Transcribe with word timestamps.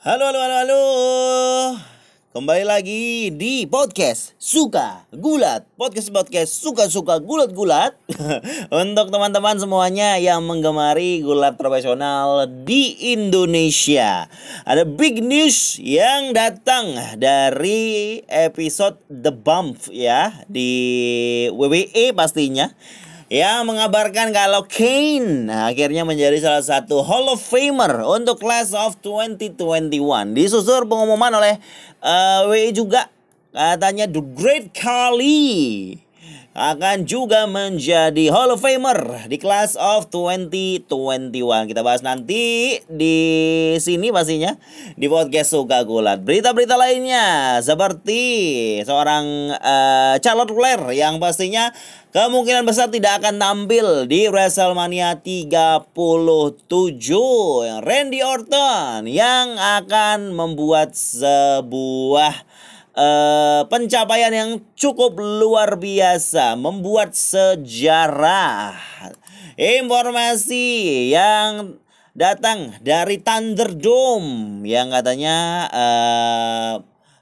Halo, 0.00 0.32
halo, 0.32 0.40
halo, 0.40 0.56
halo. 0.64 0.82
Kembali 2.32 2.64
lagi 2.64 3.28
di 3.36 3.68
podcast 3.68 4.32
Suka 4.40 5.04
Gulat. 5.12 5.68
Podcast 5.76 6.08
podcast 6.08 6.56
suka-suka 6.56 7.20
gulat-gulat. 7.20 8.00
Untuk 8.80 9.12
teman-teman 9.12 9.60
semuanya 9.60 10.16
yang 10.16 10.40
menggemari 10.48 11.20
gulat 11.20 11.60
profesional 11.60 12.48
di 12.48 13.12
Indonesia. 13.12 14.24
Ada 14.64 14.88
big 14.88 15.20
news 15.20 15.76
yang 15.76 16.32
datang 16.32 16.96
dari 17.20 18.24
episode 18.24 18.96
The 19.12 19.36
Bump 19.36 19.84
ya 19.92 20.32
di 20.48 20.72
WWE 21.52 22.16
pastinya 22.16 22.72
yang 23.30 23.62
mengabarkan 23.62 24.34
kalau 24.34 24.66
Kane 24.66 25.46
akhirnya 25.46 26.02
menjadi 26.02 26.34
salah 26.42 26.66
satu 26.66 27.06
Hall 27.06 27.30
of 27.30 27.38
Famer 27.38 28.02
untuk 28.02 28.42
Class 28.42 28.74
of 28.74 28.98
2021. 29.06 30.34
Disusul 30.34 30.90
pengumuman 30.90 31.30
oleh 31.38 31.62
uh, 32.02 32.50
WI 32.50 32.74
juga 32.74 33.06
katanya 33.54 34.10
The 34.10 34.22
Great 34.34 34.74
Kali 34.74 35.94
akan 36.50 37.06
juga 37.06 37.46
menjadi 37.46 38.26
Hall 38.34 38.50
of 38.50 38.58
Famer 38.58 39.30
di 39.30 39.38
Class 39.38 39.78
of 39.78 40.10
2021. 40.10 41.30
Kita 41.70 41.86
bahas 41.86 42.02
nanti 42.02 42.74
di 42.90 43.18
sini 43.78 44.10
pastinya 44.10 44.58
di 44.98 45.06
podcast 45.06 45.54
Suka 45.54 45.86
Gulat. 45.86 46.26
Berita-berita 46.26 46.74
lainnya 46.74 47.58
seperti 47.62 48.22
seorang 48.82 49.54
uh, 49.62 50.18
Charlotte 50.18 50.50
Flair 50.50 50.90
yang 50.90 51.22
pastinya 51.22 51.70
kemungkinan 52.10 52.66
besar 52.66 52.90
tidak 52.90 53.22
akan 53.22 53.38
tampil 53.38 54.10
di 54.10 54.26
WrestleMania 54.26 55.22
37 55.22 55.86
yang 57.62 57.80
Randy 57.86 58.26
Orton 58.26 59.06
yang 59.06 59.54
akan 59.54 60.34
membuat 60.34 60.98
sebuah 60.98 62.34
uh, 62.94 63.66
pencapaian 63.66 64.32
yang 64.32 64.50
cukup 64.74 65.18
luar 65.18 65.76
biasa, 65.78 66.54
membuat 66.58 67.14
sejarah. 67.14 68.74
Informasi 69.60 70.66
yang 71.12 71.76
datang 72.16 72.74
dari 72.82 73.22
Thunderdome 73.22 74.64
yang 74.66 74.90
katanya 74.90 75.68
uh, 75.70 76.74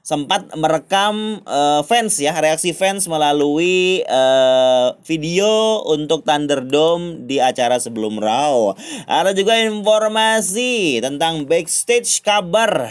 sempat 0.09 0.49
merekam 0.57 1.45
uh, 1.45 1.85
fans 1.85 2.17
ya 2.17 2.33
reaksi 2.33 2.73
fans 2.73 3.05
melalui 3.05 4.01
uh, 4.09 4.97
video 5.05 5.85
untuk 5.85 6.25
Thunderdome 6.25 7.29
di 7.29 7.37
acara 7.37 7.77
sebelum 7.77 8.17
Raw. 8.17 8.73
Ada 9.05 9.37
juga 9.37 9.61
informasi 9.61 10.97
tentang 11.05 11.45
backstage 11.45 12.25
kabar 12.25 12.89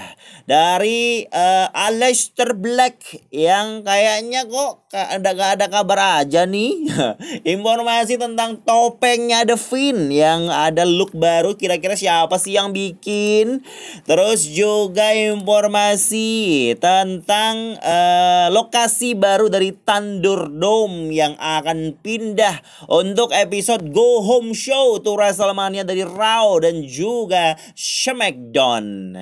dari 0.49 1.29
uh, 1.29 1.69
Aleister 1.77 2.57
Black 2.57 3.29
yang 3.29 3.85
kayaknya 3.85 4.49
kok 4.49 4.89
ada 4.97 5.37
gak 5.37 5.51
ada 5.61 5.67
kabar 5.69 6.25
aja 6.25 6.49
nih. 6.49 6.89
informasi 7.57 8.17
tentang 8.17 8.65
topengnya 8.65 9.45
The 9.45 9.61
Finn 9.61 10.09
yang 10.09 10.49
ada 10.49 10.89
look 10.89 11.13
baru 11.13 11.53
kira-kira 11.61 11.93
siapa 11.93 12.41
sih 12.41 12.57
yang 12.57 12.73
bikin? 12.73 13.61
Terus 14.09 14.49
juga 14.49 15.13
informasi 15.13 16.73
tentang 16.81 17.29
tentang 17.29 17.77
uh, 17.85 18.49
lokasi 18.49 19.13
baru 19.13 19.53
dari 19.53 19.77
Tandur 19.77 20.49
Dome 20.49 21.13
yang 21.13 21.37
akan 21.37 21.93
pindah 22.01 22.65
untuk 22.89 23.37
episode 23.37 23.93
Go 23.93 24.25
Home 24.25 24.57
Show 24.57 24.97
to 25.05 25.13
WrestleMania 25.13 25.85
dari 25.85 26.09
Raw 26.09 26.57
dan 26.65 26.89
juga 26.89 27.53
SmackDown. 27.77 29.13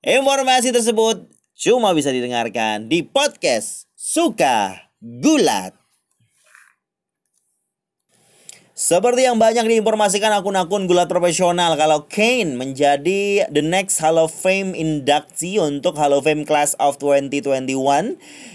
Informasi 0.00 0.72
tersebut 0.72 1.28
cuma 1.52 1.92
bisa 1.92 2.08
didengarkan 2.08 2.88
di 2.88 3.04
podcast 3.04 3.84
Suka 3.92 4.88
Gulat. 4.96 5.76
Seperti 8.72 9.28
yang 9.28 9.36
banyak 9.36 9.68
diinformasikan 9.68 10.32
akun-akun 10.40 10.88
gulat 10.88 11.04
profesional 11.04 11.76
kalau 11.76 12.08
Kane 12.08 12.56
menjadi 12.56 13.44
the 13.52 13.60
next 13.60 14.00
Hall 14.00 14.16
of 14.16 14.32
Fame 14.32 14.72
inductee 14.72 15.60
untuk 15.60 16.00
Hall 16.00 16.16
of 16.16 16.24
Fame 16.24 16.48
Class 16.48 16.72
of 16.80 16.96
2021 16.96 17.68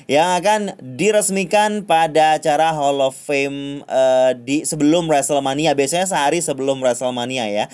yang 0.09 0.28
akan 0.41 0.81
diresmikan 0.97 1.85
pada 1.85 2.41
acara 2.41 2.73
Hall 2.73 3.05
of 3.05 3.13
Fame 3.13 3.85
uh, 3.85 4.34
di 4.34 4.66
sebelum 4.66 5.05
WrestleMania 5.05 5.78
biasanya 5.78 6.09
sehari 6.09 6.41
sebelum 6.41 6.81
WrestleMania 6.81 7.45
ya. 7.45 7.66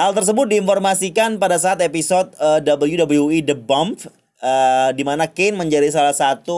Hal 0.00 0.16
tersebut 0.16 0.48
diinformasikan 0.48 1.36
pada 1.36 1.60
saat 1.60 1.84
episode 1.84 2.32
uh, 2.40 2.56
eh, 2.56 2.72
WWE 2.72 3.44
The 3.44 3.52
Bump 3.52 4.00
uh, 4.40 4.88
di 4.96 5.04
mana 5.04 5.28
Kane 5.28 5.60
menjadi 5.60 5.92
salah 5.92 6.16
satu 6.16 6.56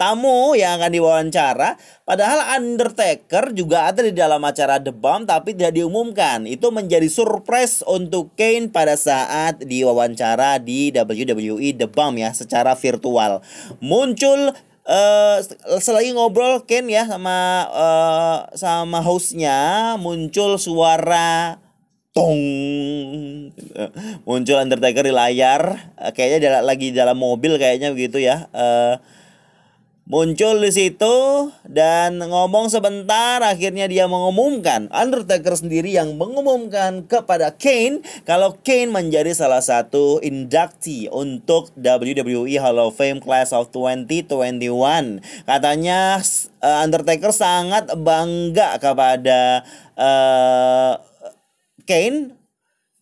tamu 0.00 0.56
yang 0.56 0.80
akan 0.80 0.88
diwawancara. 0.96 1.76
Padahal 2.08 2.56
Undertaker 2.56 3.52
juga 3.52 3.92
ada 3.92 4.00
di 4.00 4.16
dalam 4.16 4.40
acara 4.40 4.80
The 4.80 4.96
Bomb 4.96 5.28
tapi 5.28 5.52
tidak 5.52 5.76
diumumkan. 5.76 6.48
Itu 6.48 6.72
menjadi 6.72 7.04
surprise 7.12 7.84
untuk 7.84 8.32
Kane 8.32 8.72
pada 8.72 8.96
saat 8.96 9.60
diwawancara 9.60 10.56
di 10.56 10.88
WWE 10.88 11.76
The 11.76 11.88
Bomb 11.92 12.16
ya 12.16 12.32
secara 12.32 12.72
virtual. 12.80 13.44
Muncul 13.84 14.56
uh, 14.88 15.36
selagi 15.84 16.16
ngobrol 16.16 16.64
Ken 16.64 16.88
ya 16.88 17.04
sama 17.04 17.68
uh, 17.68 18.38
sama 18.56 19.04
hostnya 19.04 20.00
muncul 20.00 20.56
suara 20.56 21.60
tong. 22.14 22.40
Muncul 24.22 24.56
Undertaker 24.62 25.04
di 25.04 25.12
layar. 25.12 25.92
Eh, 25.98 26.14
kayaknya 26.14 26.62
lagi 26.62 26.94
dalam 26.94 27.18
mobil 27.18 27.58
kayaknya 27.58 27.90
begitu 27.90 28.22
ya. 28.22 28.46
Uh, 28.54 29.02
muncul 30.04 30.60
di 30.60 30.68
situ 30.68 31.16
dan 31.64 32.20
ngomong 32.20 32.68
sebentar 32.68 33.40
akhirnya 33.40 33.88
dia 33.88 34.04
mengumumkan 34.04 34.92
Undertaker 34.92 35.56
sendiri 35.56 35.96
yang 35.96 36.20
mengumumkan 36.20 37.08
kepada 37.08 37.56
Kane 37.56 38.04
kalau 38.28 38.60
Kane 38.60 38.92
menjadi 38.92 39.32
salah 39.32 39.64
satu 39.64 40.20
inductee 40.20 41.08
untuk 41.08 41.72
WWE 41.80 42.60
Hall 42.60 42.84
of 42.84 43.00
Fame 43.00 43.24
Class 43.24 43.56
of 43.56 43.72
2021 43.72 45.24
katanya 45.48 46.20
uh, 46.60 46.84
Undertaker 46.84 47.32
sangat 47.32 47.88
bangga 47.96 48.76
kepada 48.76 49.64
uh, 49.96 51.00
Kane 51.86 52.34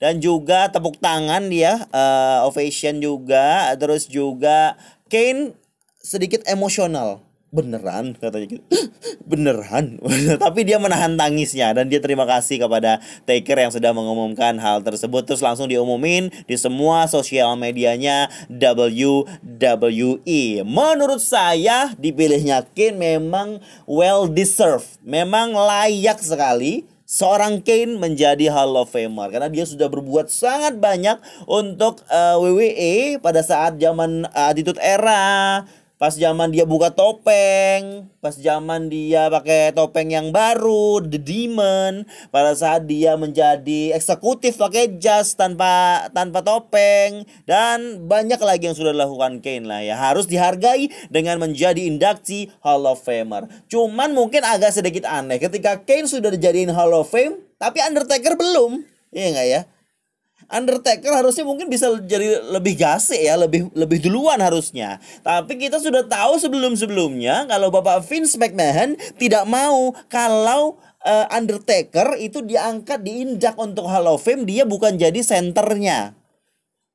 dan 0.03 0.19
juga 0.19 0.67
tepuk 0.67 0.99
tangan 0.99 1.47
dia 1.47 1.87
uh, 1.95 2.43
ovation 2.51 2.99
juga 2.99 3.71
terus 3.79 4.11
juga 4.11 4.75
Kane 5.07 5.55
sedikit 6.03 6.43
emosional. 6.51 7.23
Beneran 7.53 8.17
katanya 8.17 8.57
gitu. 8.57 8.65
Beneran. 9.31 10.01
Tapi 10.43 10.65
dia 10.65 10.81
menahan 10.81 11.21
tangisnya 11.21 11.77
dan 11.77 11.93
dia 11.93 12.01
terima 12.01 12.25
kasih 12.25 12.65
kepada 12.65 12.97
Taker 13.29 13.69
yang 13.69 13.69
sudah 13.69 13.93
mengumumkan 13.93 14.57
hal 14.57 14.81
tersebut. 14.81 15.29
Terus 15.29 15.45
langsung 15.45 15.69
diumumin 15.69 16.33
di 16.49 16.57
semua 16.57 17.05
sosial 17.13 17.53
medianya 17.61 18.33
WWE 18.49 20.65
menurut 20.65 21.21
saya 21.21 21.93
dipilihnya 22.01 22.65
Kane 22.73 22.97
memang 22.97 23.61
well 23.85 24.25
deserved. 24.25 24.97
Memang 25.05 25.53
layak 25.53 26.25
sekali 26.25 26.89
seorang 27.13 27.61
Kane 27.61 28.01
menjadi 28.01 28.49
Hall 28.49 28.73
of 28.73 28.89
Famer. 28.89 29.29
Karena 29.29 29.53
dia 29.53 29.69
sudah 29.69 29.93
berbuat 29.93 30.33
sangat 30.33 30.81
banyak 30.81 31.21
untuk 31.45 32.01
uh, 32.09 32.41
eh, 32.41 32.41
WWE 32.41 32.95
pada 33.21 33.45
saat 33.45 33.77
zaman 33.77 34.25
uh, 34.33 34.49
Attitude 34.49 34.81
Era 34.81 35.61
pas 36.03 36.19
zaman 36.19 36.51
dia 36.51 36.67
buka 36.67 36.91
topeng, 36.91 38.11
pas 38.19 38.35
zaman 38.35 38.91
dia 38.91 39.31
pakai 39.31 39.71
topeng 39.71 40.11
yang 40.11 40.35
baru, 40.35 40.99
The 40.99 41.23
Demon, 41.23 42.11
pada 42.35 42.59
saat 42.59 42.91
dia 42.91 43.15
menjadi 43.15 43.95
eksekutif 43.95 44.59
pakai 44.59 44.99
jas 44.99 45.39
tanpa 45.39 46.11
tanpa 46.11 46.43
topeng 46.43 47.23
dan 47.47 48.03
banyak 48.11 48.43
lagi 48.43 48.67
yang 48.67 48.75
sudah 48.75 48.91
dilakukan 48.91 49.39
Kane 49.47 49.63
lah 49.63 49.79
ya. 49.79 49.95
Harus 49.95 50.27
dihargai 50.27 50.91
dengan 51.07 51.39
menjadi 51.39 51.87
induksi 51.87 52.51
Hall 52.67 52.83
of 52.83 52.99
Famer. 53.07 53.47
Cuman 53.71 54.11
mungkin 54.11 54.43
agak 54.43 54.75
sedikit 54.75 55.07
aneh 55.07 55.39
ketika 55.39 55.87
Kane 55.87 56.11
sudah 56.11 56.35
dijadiin 56.35 56.75
Hall 56.75 56.99
of 56.99 57.15
Fame 57.15 57.39
tapi 57.63 57.79
Undertaker 57.79 58.35
belum. 58.35 58.83
Iya 59.15 59.27
enggak 59.31 59.47
ya? 59.47 59.63
Undertaker 60.49 61.13
harusnya 61.13 61.45
mungkin 61.47 61.71
bisa 61.71 61.91
jadi 62.03 62.43
lebih 62.51 62.79
gasik 62.79 63.19
ya, 63.19 63.39
lebih 63.39 63.71
lebih 63.77 64.03
duluan 64.03 64.41
harusnya. 64.43 64.99
Tapi 65.23 65.59
kita 65.59 65.79
sudah 65.79 66.07
tahu 66.07 66.41
sebelum-sebelumnya 66.41 67.47
kalau 67.47 67.71
Bapak 67.71 68.07
Vince 68.07 68.35
McMahon 68.41 68.99
tidak 69.21 69.45
mau 69.47 69.93
kalau 70.11 70.81
uh, 71.05 71.27
Undertaker 71.31 72.17
itu 72.19 72.43
diangkat 72.43 73.03
diinjak 73.03 73.59
untuk 73.59 73.87
Hall 73.91 74.09
of 74.09 74.23
Fame, 74.23 74.47
dia 74.47 74.63
bukan 74.67 74.97
jadi 74.97 75.21
senternya. 75.23 76.17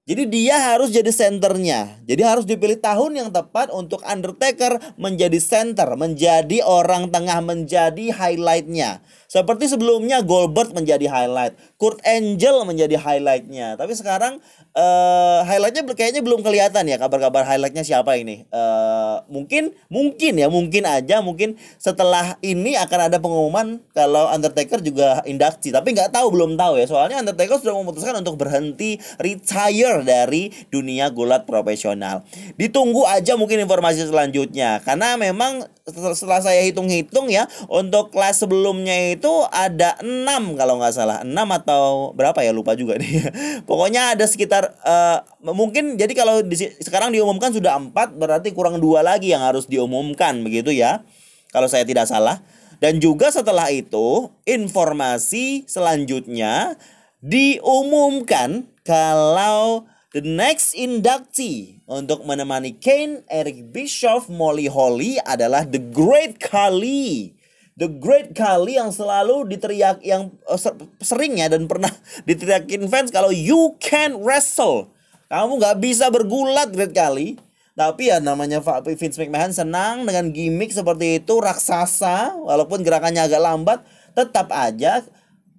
Jadi 0.07 0.23
dia 0.31 0.55
harus 0.55 0.87
jadi 0.87 1.11
senternya. 1.11 1.99
Jadi 2.07 2.23
harus 2.23 2.47
dipilih 2.47 2.79
tahun 2.79 3.19
yang 3.19 3.29
tepat 3.35 3.67
untuk 3.75 3.99
Undertaker 4.07 4.79
menjadi 4.95 5.35
center, 5.35 5.99
menjadi 5.99 6.63
orang 6.63 7.11
tengah, 7.11 7.43
menjadi 7.43 8.15
highlightnya. 8.15 9.03
Seperti 9.27 9.67
sebelumnya 9.67 10.23
Goldberg 10.23 10.71
menjadi 10.71 11.11
highlight, 11.11 11.59
Kurt 11.75 11.99
Angle 12.07 12.63
menjadi 12.63 12.95
highlightnya. 12.95 13.75
Tapi 13.75 13.91
sekarang 13.91 14.39
uh, 14.71 15.43
highlightnya 15.43 15.83
kayaknya 15.91 16.23
belum 16.23 16.47
kelihatan 16.47 16.87
ya 16.87 16.95
kabar-kabar 16.95 17.43
highlightnya 17.43 17.83
siapa 17.83 18.15
ini. 18.15 18.47
Uh, 18.55 19.19
mungkin 19.27 19.75
mungkin 19.91 20.39
ya 20.39 20.47
mungkin 20.47 20.87
aja 20.87 21.19
mungkin 21.19 21.59
setelah 21.75 22.39
ini 22.39 22.79
akan 22.79 23.11
ada 23.11 23.19
pengumuman 23.19 23.83
kalau 23.91 24.31
Undertaker 24.31 24.79
juga 24.79 25.19
induksi. 25.27 25.75
Tapi 25.75 25.91
nggak 25.91 26.15
tahu 26.15 26.31
belum 26.31 26.55
tahu 26.55 26.79
ya. 26.79 26.87
Soalnya 26.87 27.19
Undertaker 27.19 27.59
sudah 27.59 27.75
memutuskan 27.75 28.15
untuk 28.23 28.39
berhenti 28.39 28.95
retire 29.19 30.07
dari 30.07 30.55
dunia 30.71 31.11
gulat 31.11 31.43
profesional. 31.43 32.23
Ditunggu 32.55 33.03
aja 33.03 33.35
mungkin 33.35 33.59
informasi 33.59 34.07
selanjutnya 34.07 34.79
karena 34.87 35.19
memang 35.19 35.67
setelah 35.87 36.43
saya 36.43 36.67
hitung-hitung 36.67 37.31
ya 37.31 37.47
untuk 37.71 38.11
kelas 38.11 38.43
sebelumnya 38.43 39.15
itu 39.15 39.16
ada 39.49 39.97
6 40.03 40.59
kalau 40.59 40.77
nggak 40.77 40.93
salah. 40.93 41.17
6 41.25 41.33
atau 41.33 42.13
berapa 42.13 42.37
ya? 42.45 42.53
Lupa 42.53 42.77
juga 42.77 42.97
nih. 43.01 43.29
Pokoknya 43.65 44.13
ada 44.13 44.25
sekitar 44.29 44.75
uh, 44.83 45.25
mungkin 45.53 45.97
jadi 45.97 46.13
kalau 46.13 46.43
di, 46.45 46.55
sekarang 46.83 47.09
diumumkan 47.09 47.49
sudah 47.49 47.79
4 47.79 47.93
berarti 48.17 48.53
kurang 48.53 48.77
dua 48.77 49.01
lagi 49.01 49.33
yang 49.33 49.41
harus 49.41 49.65
diumumkan 49.65 50.43
begitu 50.45 50.69
ya. 50.69 51.01
Kalau 51.49 51.71
saya 51.71 51.87
tidak 51.87 52.05
salah. 52.05 52.43
Dan 52.77 53.01
juga 53.01 53.33
setelah 53.33 53.73
itu 53.73 54.29
informasi 54.45 55.65
selanjutnya 55.65 56.77
diumumkan 57.25 58.69
kalau 58.85 59.89
The 60.17 60.25
next 60.25 60.73
inductee 60.73 61.85
untuk 61.85 62.25
menemani 62.25 62.73
Kane, 62.73 63.21
Eric 63.29 63.69
Bischoff, 63.69 64.33
Molly 64.33 64.65
Holly 64.65 65.21
adalah 65.21 65.61
The 65.61 65.77
Great 65.77 66.41
Kali. 66.41 67.36
The 67.77 67.85
Great 67.85 68.33
Kali 68.33 68.81
yang 68.81 68.89
selalu 68.89 69.45
diteriak 69.53 70.01
yang 70.01 70.33
uh, 70.49 70.57
seringnya 70.97 71.53
dan 71.53 71.69
pernah 71.69 71.93
diteriakin 72.29 72.89
fans 72.89 73.13
kalau 73.13 73.29
you 73.29 73.77
can 73.77 74.17
wrestle. 74.25 74.89
Kamu 75.29 75.61
nggak 75.61 75.77
bisa 75.77 76.09
bergulat 76.09 76.73
Great 76.73 76.97
Kali. 76.97 77.37
Tapi 77.77 78.09
ya 78.09 78.17
namanya 78.17 78.57
Vince 78.81 79.21
McMahon 79.21 79.53
senang 79.53 80.01
dengan 80.09 80.33
gimmick 80.33 80.73
seperti 80.73 81.21
itu 81.21 81.37
raksasa 81.37 82.33
walaupun 82.33 82.81
gerakannya 82.81 83.29
agak 83.29 83.37
lambat 83.37 83.85
tetap 84.17 84.49
aja 84.49 85.05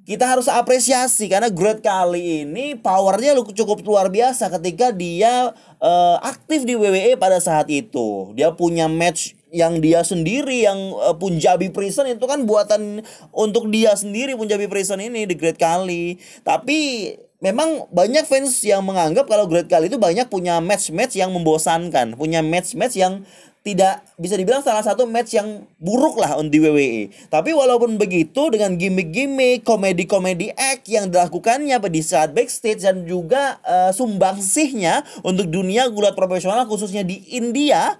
kita 0.09 0.27
harus 0.27 0.51
apresiasi 0.51 1.31
karena 1.31 1.47
Great 1.47 1.79
kali 1.79 2.43
ini 2.43 2.75
powernya 2.75 3.39
cukup 3.55 3.87
luar 3.87 4.11
biasa 4.11 4.51
ketika 4.59 4.91
dia 4.91 5.55
uh, 5.79 6.17
aktif 6.27 6.67
di 6.67 6.75
WWE 6.75 7.15
pada 7.21 7.39
saat 7.39 7.71
itu. 7.71 8.33
Dia 8.33 8.51
punya 8.51 8.91
match 8.91 9.38
yang 9.53 9.81
dia 9.81 10.05
sendiri 10.05 10.65
yang 10.65 10.77
uh, 10.99 11.17
Punjabi 11.17 11.73
Prison 11.73 12.09
itu 12.09 12.25
kan 12.29 12.45
buatan 12.45 13.01
untuk 13.33 13.69
dia 13.73 13.97
sendiri 13.97 14.37
Punjabi 14.37 14.69
Prison 14.69 15.01
ini 15.01 15.25
di 15.25 15.35
Great 15.37 15.57
Kali. 15.57 16.21
Tapi 16.45 17.13
memang 17.39 17.87
banyak 17.95 18.27
fans 18.27 18.61
yang 18.67 18.83
menganggap 18.85 19.31
kalau 19.31 19.47
Great 19.47 19.71
Kali 19.71 19.89
itu 19.89 19.97
banyak 19.97 20.27
punya 20.27 20.59
match-match 20.59 21.17
yang 21.17 21.31
membosankan, 21.33 22.19
punya 22.19 22.45
match-match 22.45 22.99
yang 22.99 23.23
tidak 23.67 24.01
bisa 24.17 24.39
dibilang 24.39 24.65
salah 24.65 24.81
satu 24.81 25.05
match 25.05 25.37
yang 25.37 25.67
buruk 25.77 26.17
lah 26.17 26.41
di 26.41 26.57
WWE. 26.57 27.13
Tapi 27.29 27.53
walaupun 27.53 28.01
begitu 28.01 28.49
dengan 28.49 28.81
gimmick-gimmick, 28.81 29.67
komedi-komedi 29.67 30.57
act 30.57 30.89
yang 30.89 31.13
dilakukannya 31.13 31.77
di 31.93 32.01
saat 32.01 32.33
backstage 32.33 32.87
dan 32.87 33.05
juga 33.05 33.61
uh, 33.67 33.93
sumbangsihnya 33.93 35.05
untuk 35.21 35.53
dunia 35.53 35.85
gulat 35.93 36.17
profesional 36.17 36.65
khususnya 36.65 37.05
di 37.05 37.21
India 37.37 37.99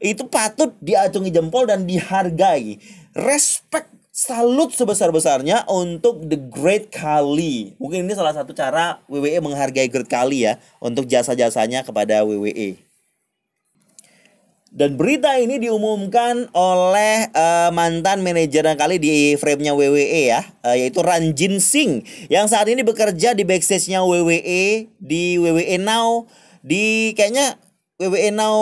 itu 0.00 0.28
patut 0.28 0.76
diacungi 0.80 1.32
jempol 1.32 1.68
dan 1.68 1.88
dihargai. 1.88 2.78
Respect 3.16 3.96
salut 4.16 4.72
sebesar-besarnya 4.72 5.68
untuk 5.68 6.24
The 6.24 6.40
Great 6.48 6.88
Kali. 6.88 7.76
Mungkin 7.76 8.08
ini 8.08 8.16
salah 8.16 8.32
satu 8.32 8.56
cara 8.56 9.04
WWE 9.12 9.44
menghargai 9.44 9.92
Great 9.92 10.08
Kali 10.08 10.48
ya 10.48 10.56
untuk 10.80 11.04
jasa-jasanya 11.04 11.84
kepada 11.84 12.24
WWE. 12.24 12.80
Dan 14.76 15.00
berita 15.00 15.32
ini 15.40 15.56
diumumkan 15.56 16.52
oleh 16.52 17.32
uh, 17.32 17.72
mantan 17.72 18.20
manajer 18.20 18.60
kali 18.76 19.00
di 19.00 19.32
frame-nya 19.40 19.72
WWE 19.72 20.36
ya, 20.36 20.44
uh, 20.60 20.76
yaitu 20.76 21.00
Ranjin 21.00 21.56
Singh 21.64 22.04
yang 22.28 22.44
saat 22.44 22.68
ini 22.68 22.84
bekerja 22.84 23.32
di 23.32 23.48
backstage-nya 23.48 24.04
WWE 24.04 24.92
di 25.00 25.40
WWE 25.40 25.80
Now 25.80 26.28
di 26.60 27.16
kayaknya 27.16 27.56
WWE 27.96 28.28
Now 28.28 28.56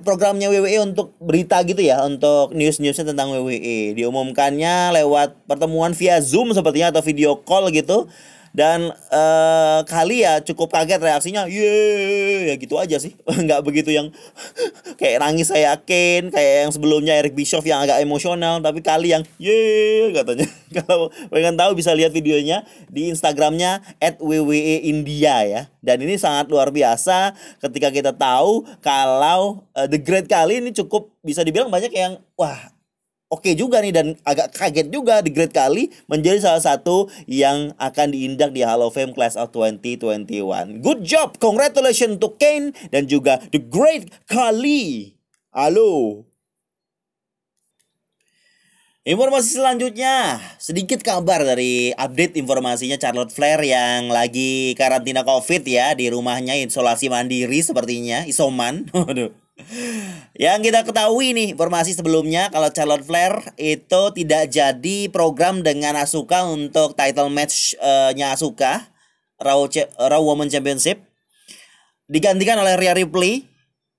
programnya 0.00 0.48
WWE 0.48 0.80
untuk 0.80 1.12
berita 1.20 1.60
gitu 1.60 1.84
ya 1.84 2.00
untuk 2.08 2.56
news-newsnya 2.56 3.12
tentang 3.12 3.28
WWE 3.36 3.92
diumumkannya 3.92 4.96
lewat 4.96 5.44
pertemuan 5.44 5.92
via 5.92 6.16
Zoom 6.24 6.56
sepertinya 6.56 6.88
atau 6.88 7.04
video 7.04 7.36
call 7.36 7.68
gitu 7.68 8.08
dan 8.52 8.92
uh, 9.08 9.80
kali 9.88 10.28
ya 10.28 10.44
cukup 10.44 10.76
kaget 10.76 11.00
reaksinya 11.00 11.48
ye 11.48 12.52
ya 12.52 12.54
gitu 12.60 12.76
aja 12.76 13.00
sih. 13.00 13.16
Nggak 13.44 13.64
begitu 13.64 13.88
yang 13.96 14.12
kayak 15.00 15.24
nangis 15.24 15.48
saya 15.48 15.72
yakin. 15.72 16.28
Kayak 16.28 16.68
yang 16.68 16.72
sebelumnya 16.72 17.16
Eric 17.16 17.32
Bischoff 17.32 17.64
yang 17.64 17.80
agak 17.80 18.04
emosional 18.04 18.60
tapi 18.60 18.84
kali 18.84 19.16
yang 19.16 19.24
ye 19.40 20.12
katanya. 20.12 20.44
Kalau 20.76 21.08
pengen 21.32 21.56
tahu 21.56 21.72
bisa 21.72 21.96
lihat 21.96 22.12
videonya 22.12 22.68
di 22.92 23.08
Instagramnya 23.08 23.80
at 24.00 24.20
WWE 24.20 24.84
India 24.84 25.44
ya. 25.48 25.62
Dan 25.80 26.04
ini 26.04 26.20
sangat 26.20 26.52
luar 26.52 26.68
biasa. 26.68 27.32
Ketika 27.58 27.88
kita 27.88 28.12
tahu 28.14 28.64
kalau 28.84 29.64
uh, 29.74 29.88
The 29.88 29.98
Great 29.98 30.28
kali 30.30 30.60
ini 30.60 30.70
cukup 30.76 31.10
bisa 31.24 31.42
dibilang 31.42 31.72
banyak 31.72 31.92
yang 31.92 32.20
wah 32.36 32.72
oke 33.32 33.48
okay 33.48 33.56
juga 33.56 33.80
nih 33.80 33.96
dan 33.96 34.06
agak 34.28 34.52
kaget 34.52 34.92
juga 34.92 35.24
di 35.24 35.32
Great 35.32 35.56
Kali 35.56 35.88
menjadi 36.04 36.44
salah 36.44 36.60
satu 36.60 37.08
yang 37.24 37.72
akan 37.80 38.12
diindak 38.12 38.52
di 38.52 38.60
Hall 38.60 38.84
of 38.84 38.92
Fame 38.92 39.16
Class 39.16 39.40
of 39.40 39.48
2021. 39.56 40.84
Good 40.84 41.00
job, 41.08 41.40
congratulations 41.40 42.20
to 42.20 42.36
Kane 42.36 42.76
dan 42.92 43.08
juga 43.08 43.40
The 43.48 43.64
Great 43.64 44.12
Kali. 44.28 45.16
Halo. 45.48 46.31
Informasi 49.02 49.58
selanjutnya, 49.58 50.38
sedikit 50.62 51.02
kabar 51.02 51.42
dari 51.42 51.90
update 51.90 52.38
informasinya 52.38 52.94
Charlotte 52.94 53.34
Flair 53.34 53.58
yang 53.58 54.14
lagi 54.14 54.78
karantina 54.78 55.26
COVID 55.26 55.66
ya 55.66 55.90
di 55.98 56.06
rumahnya 56.06 56.54
isolasi 56.62 57.10
mandiri 57.10 57.58
sepertinya, 57.66 58.22
isoman. 58.30 58.86
Waduh. 58.94 59.34
Yang 60.38 60.70
kita 60.70 60.86
ketahui 60.86 61.34
nih 61.34 61.58
informasi 61.58 61.98
sebelumnya 61.98 62.46
kalau 62.54 62.70
Charlotte 62.70 63.02
Flair 63.02 63.42
itu 63.58 64.02
tidak 64.14 64.54
jadi 64.54 65.10
program 65.10 65.66
dengan 65.66 65.98
Asuka 65.98 66.46
untuk 66.46 66.94
title 66.94 67.26
match-nya 67.26 68.38
Asuka 68.38 68.86
Raw, 69.42 69.66
Raw 69.98 70.22
Women 70.22 70.46
Championship 70.46 71.02
digantikan 72.06 72.54
oleh 72.54 72.78
Rhea 72.78 72.94
Ripley 72.94 73.50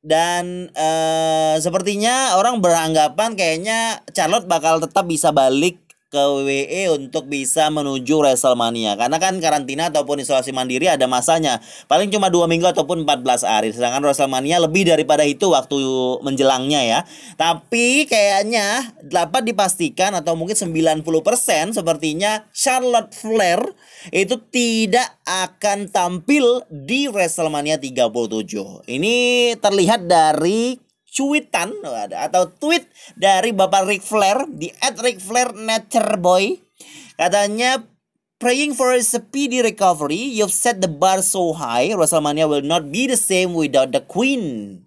dan 0.04 0.68
uh, 0.76 1.56
sepertinya 1.64 2.36
orang 2.36 2.60
beranggapan 2.60 3.40
kayaknya 3.40 4.04
Charlotte 4.12 4.52
bakal 4.52 4.84
tetap 4.84 5.08
bisa 5.08 5.32
balik 5.32 5.80
ke 6.14 6.22
WWE 6.22 6.94
untuk 6.94 7.26
bisa 7.26 7.74
menuju 7.74 8.22
WrestleMania. 8.22 8.94
Karena 8.94 9.18
kan 9.18 9.42
karantina 9.42 9.90
ataupun 9.90 10.22
isolasi 10.22 10.54
mandiri 10.54 10.86
ada 10.86 11.10
masanya. 11.10 11.58
Paling 11.90 12.14
cuma 12.14 12.30
dua 12.30 12.46
minggu 12.46 12.70
ataupun 12.70 13.02
14 13.02 13.42
hari. 13.42 13.74
Sedangkan 13.74 14.06
WrestleMania 14.06 14.62
lebih 14.62 14.86
daripada 14.86 15.26
itu 15.26 15.50
waktu 15.50 15.82
menjelangnya 16.22 16.82
ya. 16.86 17.00
Tapi 17.34 18.06
kayaknya 18.06 18.94
dapat 19.02 19.42
dipastikan 19.50 20.14
atau 20.14 20.38
mungkin 20.38 20.54
90% 20.54 21.02
sepertinya 21.74 22.46
Charlotte 22.54 23.10
Flair 23.18 23.74
itu 24.14 24.38
tidak 24.54 25.18
akan 25.26 25.90
tampil 25.90 26.62
di 26.70 27.10
WrestleMania 27.10 27.82
37 27.82 28.86
ini 28.92 29.16
terlihat 29.58 30.06
dari 30.06 30.78
cuitan 31.14 31.70
atau 32.10 32.50
tweet 32.58 32.90
dari 33.14 33.54
Bapak 33.54 33.86
Ric 33.86 34.02
Flair 34.02 34.50
di 34.50 34.74
at 34.82 34.98
Ric 34.98 35.22
Flair 35.22 35.54
Nature 35.54 36.18
Boy. 36.18 36.58
Katanya 37.14 37.86
praying 38.42 38.74
for 38.74 38.90
a 38.90 39.00
speedy 39.06 39.62
recovery. 39.62 40.34
You've 40.34 40.52
set 40.52 40.82
the 40.82 40.90
bar 40.90 41.22
so 41.22 41.54
high. 41.54 41.94
WrestleMania 41.94 42.50
will 42.50 42.66
not 42.66 42.90
be 42.90 43.06
the 43.06 43.16
same 43.16 43.54
without 43.54 43.94
the 43.94 44.02
Queen. 44.02 44.82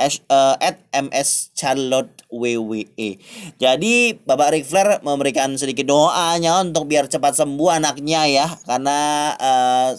As, 0.00 0.18
uh, 0.26 0.58
at 0.58 0.82
MS 0.90 1.54
Charlotte 1.54 2.26
WWE. 2.32 3.22
Jadi 3.60 4.18
Bapak 4.24 4.50
Ric 4.56 4.64
Flair 4.66 4.98
memberikan 5.04 5.54
sedikit 5.54 5.86
doanya 5.86 6.58
untuk 6.64 6.90
biar 6.90 7.06
cepat 7.06 7.38
sembuh 7.38 7.70
anaknya 7.70 8.26
ya 8.26 8.46
karena 8.66 9.30
uh, 9.36 9.90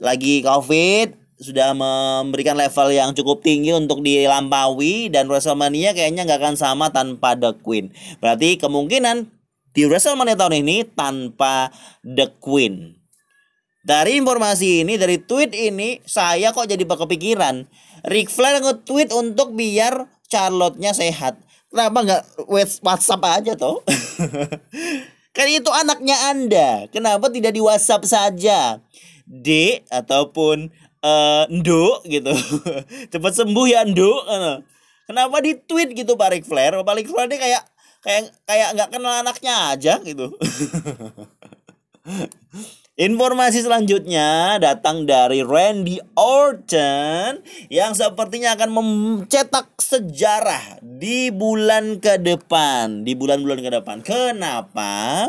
lagi 0.00 0.42
COVID 0.42 1.23
sudah 1.38 1.74
memberikan 1.74 2.54
level 2.54 2.94
yang 2.94 3.10
cukup 3.14 3.42
tinggi 3.42 3.74
untuk 3.74 4.00
dilampaui 4.00 5.10
dan 5.10 5.26
WrestleMania 5.26 5.92
kayaknya 5.92 6.22
nggak 6.26 6.40
akan 6.40 6.56
sama 6.56 6.94
tanpa 6.94 7.34
The 7.34 7.58
Queen. 7.58 7.90
Berarti 8.22 8.58
kemungkinan 8.58 9.30
di 9.74 9.82
WrestleMania 9.86 10.38
tahun 10.38 10.62
ini 10.62 10.86
tanpa 10.94 11.74
The 12.06 12.30
Queen. 12.38 12.94
Dari 13.84 14.16
informasi 14.16 14.80
ini, 14.80 14.96
dari 14.96 15.20
tweet 15.20 15.52
ini, 15.52 16.00
saya 16.08 16.56
kok 16.56 16.64
jadi 16.64 16.80
kepikiran. 16.88 17.68
Ric 18.08 18.32
Flair 18.32 18.64
nge-tweet 18.64 19.12
untuk 19.12 19.52
biar 19.52 20.08
Charlotte-nya 20.32 20.96
sehat. 20.96 21.36
Kenapa 21.68 21.98
nggak 22.00 22.22
WhatsApp 22.80 23.22
aja 23.28 23.52
toh? 23.52 23.84
Kan 25.36 25.46
itu 25.50 25.68
anaknya 25.68 26.16
Anda. 26.32 26.70
Kenapa 26.88 27.28
tidak 27.28 27.52
di 27.52 27.60
WhatsApp 27.60 28.08
saja? 28.08 28.78
D 29.26 29.80
ataupun 29.90 30.70
uh, 31.04 31.44
gitu. 32.08 32.32
Cepat 33.12 33.32
sembuh 33.36 33.66
ya 33.68 33.84
Ndo. 33.84 34.24
Kenapa 35.04 35.44
di 35.44 35.52
tweet 35.60 35.92
gitu 35.92 36.16
Pak 36.16 36.28
Rick 36.32 36.44
Flair? 36.48 36.80
Pak 36.80 36.94
Rick 36.96 37.12
Flair 37.12 37.28
dia 37.28 37.36
kayak 37.36 37.62
kayak 38.00 38.32
kayak 38.48 38.68
nggak 38.76 38.90
kenal 38.92 39.12
anaknya 39.20 39.54
aja 39.76 40.00
gitu. 40.00 40.32
Informasi 42.94 43.66
selanjutnya 43.66 44.54
datang 44.62 45.02
dari 45.02 45.42
Randy 45.42 45.98
Orton 46.14 47.42
yang 47.66 47.90
sepertinya 47.90 48.54
akan 48.54 48.70
mencetak 48.70 49.74
sejarah 49.82 50.78
di 50.78 51.34
bulan 51.34 51.98
ke 51.98 52.22
depan, 52.22 53.02
di 53.02 53.18
bulan-bulan 53.18 53.66
ke 53.66 53.70
depan. 53.82 53.98
Kenapa? 54.06 55.26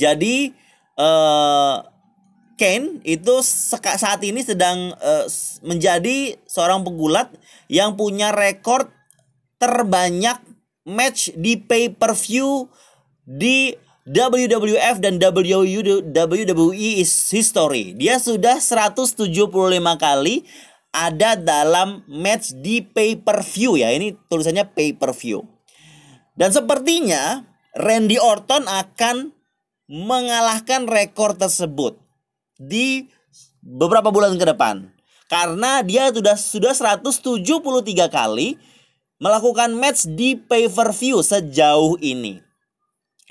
Jadi 0.00 0.56
uh, 0.96 1.84
Kane 2.62 3.02
itu 3.02 3.42
saat 3.42 4.22
ini 4.22 4.38
sedang 4.46 4.94
uh, 5.02 5.26
menjadi 5.66 6.38
seorang 6.46 6.86
pegulat 6.86 7.34
yang 7.66 7.98
punya 7.98 8.30
rekor 8.30 8.86
terbanyak 9.58 10.38
match 10.86 11.34
di 11.34 11.58
pay-per-view 11.58 12.70
di 13.26 13.74
WWF 14.06 15.02
dan 15.02 15.18
WWE 15.18 16.82
is 17.02 17.10
history. 17.34 17.98
Dia 17.98 18.22
sudah 18.22 18.62
175 18.62 19.26
kali 19.98 20.46
ada 20.94 21.34
dalam 21.34 22.06
match 22.06 22.54
di 22.62 22.78
pay-per-view 22.82 23.78
ya. 23.82 23.90
Ini 23.90 24.14
tulisannya 24.30 24.70
pay-per-view. 24.70 25.42
Dan 26.38 26.54
sepertinya 26.54 27.42
Randy 27.74 28.22
Orton 28.22 28.70
akan 28.70 29.34
mengalahkan 29.90 30.86
rekor 30.86 31.34
tersebut 31.34 32.01
di 32.58 33.08
beberapa 33.62 34.10
bulan 34.10 34.34
ke 34.36 34.44
depan. 34.44 34.90
Karena 35.30 35.80
dia 35.80 36.12
sudah 36.12 36.36
sudah 36.36 36.72
173 36.76 38.12
kali 38.12 38.60
melakukan 39.22 39.72
match 39.72 40.10
di 40.12 40.36
pay-per-view 40.36 41.22
sejauh 41.22 41.96
ini. 42.02 42.42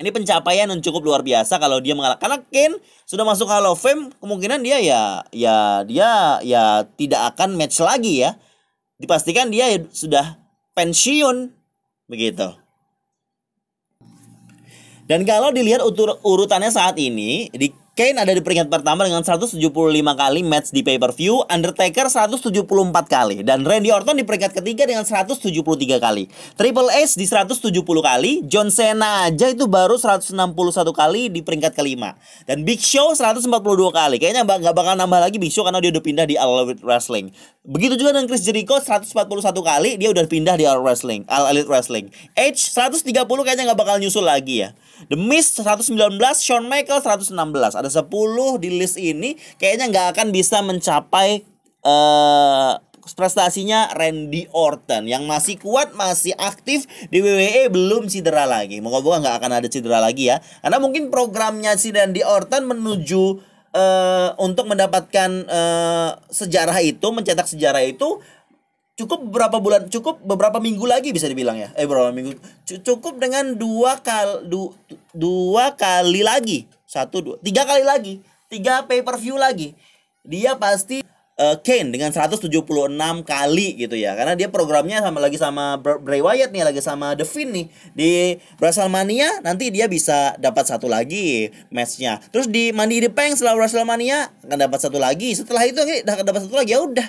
Ini 0.02 0.10
pencapaian 0.10 0.66
yang 0.66 0.82
cukup 0.82 1.04
luar 1.04 1.22
biasa 1.22 1.60
kalau 1.62 1.78
dia 1.78 1.94
mengalah. 1.94 2.18
Karena 2.18 2.42
Kane 2.42 2.80
sudah 3.06 3.22
masuk 3.22 3.46
Hall 3.46 3.68
of 3.68 3.78
Fame, 3.78 4.10
kemungkinan 4.18 4.64
dia 4.64 4.82
ya 4.82 5.22
ya 5.30 5.86
dia 5.86 6.42
ya 6.42 6.82
tidak 6.98 7.36
akan 7.36 7.54
match 7.54 7.78
lagi 7.78 8.26
ya. 8.26 8.34
Dipastikan 8.98 9.52
dia 9.52 9.70
ya 9.70 9.84
sudah 9.94 10.42
pensiun 10.74 11.52
begitu. 12.10 12.50
Dan 15.06 15.28
kalau 15.28 15.52
dilihat 15.52 15.84
urutannya 16.24 16.72
saat 16.72 16.96
ini 16.96 17.52
di 17.52 17.68
Kane 17.92 18.16
ada 18.16 18.32
di 18.32 18.40
peringkat 18.40 18.72
pertama 18.72 19.04
dengan 19.04 19.20
175 19.20 19.60
kali 20.16 20.40
match 20.40 20.72
di 20.72 20.80
pay-per-view, 20.80 21.44
Undertaker 21.44 22.08
174 22.08 22.64
kali, 23.04 23.44
dan 23.44 23.68
Randy 23.68 23.92
Orton 23.92 24.16
di 24.16 24.24
peringkat 24.24 24.56
ketiga 24.56 24.88
dengan 24.88 25.04
173 25.04 26.00
kali. 26.00 26.24
Triple 26.56 26.88
H 26.88 27.20
di 27.20 27.28
170 27.28 27.60
kali, 27.84 28.48
John 28.48 28.72
Cena 28.72 29.28
aja 29.28 29.52
itu 29.52 29.68
baru 29.68 30.00
161 30.00 30.32
kali 30.96 31.28
di 31.36 31.44
peringkat 31.44 31.76
kelima. 31.76 32.16
Dan 32.48 32.64
Big 32.64 32.80
Show 32.80 33.12
142 33.12 33.52
kali. 33.92 34.16
Kayaknya 34.16 34.48
nggak 34.48 34.72
bakal 34.72 34.96
nambah 34.96 35.28
lagi 35.28 35.36
Big 35.36 35.52
Show 35.52 35.68
karena 35.68 35.84
dia 35.84 35.92
udah 35.92 36.00
pindah 36.00 36.24
di 36.24 36.40
All 36.40 36.64
Elite 36.64 36.80
Wrestling. 36.80 37.28
Begitu 37.60 38.00
juga 38.00 38.16
dengan 38.16 38.24
Chris 38.24 38.40
Jericho 38.40 38.80
141 38.80 39.12
kali, 39.60 40.00
dia 40.00 40.08
udah 40.08 40.24
pindah 40.24 40.56
di 40.56 40.64
All 40.64 40.80
Wrestling, 40.80 41.28
All 41.28 41.52
Elite 41.52 41.68
Wrestling. 41.68 42.08
Edge 42.40 42.72
130 42.72 43.04
kayaknya 43.20 43.68
nggak 43.68 43.80
bakal 43.84 44.00
nyusul 44.00 44.24
lagi 44.24 44.64
ya. 44.64 44.72
The 45.12 45.18
Miz 45.18 45.58
119, 45.58 45.92
Shawn 46.40 46.70
Michaels 46.70 47.04
116 47.04 47.81
ada 47.82 47.90
10 47.90 48.62
di 48.62 48.70
list 48.78 48.96
ini 48.96 49.34
kayaknya 49.58 49.90
nggak 49.90 50.06
akan 50.16 50.26
bisa 50.30 50.62
mencapai 50.62 51.42
uh, 51.82 52.78
prestasinya 53.02 53.90
Randy 53.98 54.46
Orton 54.54 55.10
yang 55.10 55.26
masih 55.26 55.58
kuat, 55.58 55.90
masih 55.98 56.38
aktif 56.38 56.86
di 57.10 57.18
WWE 57.18 57.66
belum 57.66 58.06
cedera 58.06 58.46
lagi. 58.46 58.78
Moga-moga 58.78 59.26
nggak 59.26 59.36
akan 59.42 59.52
ada 59.58 59.66
cedera 59.66 59.98
lagi 59.98 60.30
ya. 60.30 60.38
Karena 60.62 60.78
mungkin 60.78 61.10
programnya 61.10 61.74
si 61.74 61.90
Randy 61.90 62.22
Orton 62.22 62.62
menuju 62.70 63.42
uh, 63.74 64.38
untuk 64.38 64.70
mendapatkan 64.70 65.30
uh, 65.50 66.10
sejarah 66.30 66.78
itu, 66.78 67.06
mencetak 67.10 67.50
sejarah 67.50 67.82
itu 67.82 68.22
cukup 68.92 69.24
beberapa 69.24 69.56
bulan 69.56 69.88
cukup 69.88 70.20
beberapa 70.20 70.60
minggu 70.60 70.84
lagi 70.84 71.16
bisa 71.16 71.24
dibilang 71.24 71.56
ya 71.56 71.72
eh 71.80 71.88
beberapa 71.88 72.12
minggu 72.12 72.36
cukup 72.84 73.16
dengan 73.16 73.56
dua 73.56 73.96
kali 74.04 74.44
du, 74.52 74.68
dua 75.16 75.72
kali 75.72 76.20
lagi 76.20 76.68
satu 76.92 77.24
dua 77.24 77.36
tiga 77.40 77.64
kali 77.64 77.88
lagi. 77.88 78.20
Tiga 78.52 78.84
pay 78.84 79.00
per 79.00 79.16
view 79.16 79.40
lagi. 79.40 79.72
Dia 80.20 80.60
pasti 80.60 81.00
uh, 81.40 81.56
Kane 81.64 81.88
dengan 81.88 82.12
176 82.12 82.52
kali 83.24 83.68
gitu 83.80 83.96
ya. 83.96 84.12
Karena 84.12 84.36
dia 84.36 84.52
programnya 84.52 85.00
sama 85.00 85.18
lagi 85.24 85.40
sama 85.40 85.80
Bray 85.80 86.20
Wyatt 86.20 86.52
nih 86.52 86.62
lagi 86.68 86.84
sama 86.84 87.16
The 87.16 87.24
Finn 87.24 87.56
nih. 87.56 87.66
Di 87.96 88.10
WrestleMania 88.60 89.40
nanti 89.40 89.72
dia 89.72 89.88
bisa 89.88 90.36
dapat 90.36 90.68
satu 90.68 90.84
lagi 90.84 91.48
matchnya. 91.72 92.20
Terus 92.28 92.52
di 92.52 92.70
in 92.76 93.00
the 93.00 93.08
Bank 93.08 93.40
setelah 93.40 93.56
WrestleMania 93.56 94.28
akan 94.44 94.58
dapat 94.60 94.78
satu 94.84 95.00
lagi. 95.00 95.32
Setelah 95.32 95.64
itu 95.64 95.80
akan 95.80 96.24
dapat 96.28 96.40
satu 96.44 96.60
lagi 96.60 96.76
ya 96.76 96.84
udah. 96.84 97.08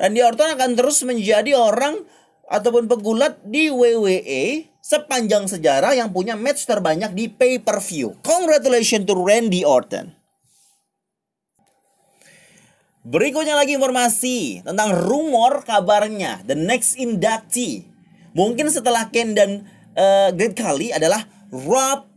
Randy 0.00 0.20
Orton 0.24 0.56
akan 0.56 0.70
terus 0.76 1.04
menjadi 1.04 1.52
orang 1.56 2.04
ataupun 2.48 2.88
pegulat 2.88 3.36
di 3.44 3.68
WWE 3.68 4.69
sepanjang 4.90 5.46
sejarah 5.46 5.94
yang 5.94 6.10
punya 6.10 6.34
match 6.34 6.66
terbanyak 6.66 7.14
di 7.14 7.30
pay-per-view. 7.30 8.18
Congratulations 8.26 9.06
to 9.06 9.14
Randy 9.14 9.62
Orton. 9.62 10.10
Berikutnya 13.06 13.54
lagi 13.54 13.78
informasi 13.78 14.66
tentang 14.66 14.92
rumor 15.06 15.62
kabarnya 15.62 16.42
The 16.42 16.58
Next 16.58 16.98
Inductee. 16.98 17.86
Mungkin 18.34 18.66
setelah 18.66 19.08
Ken 19.14 19.32
dan 19.32 19.64
uh, 19.94 20.34
Great 20.34 20.58
Kali 20.58 20.90
adalah 20.90 21.22
Rob 21.54 22.10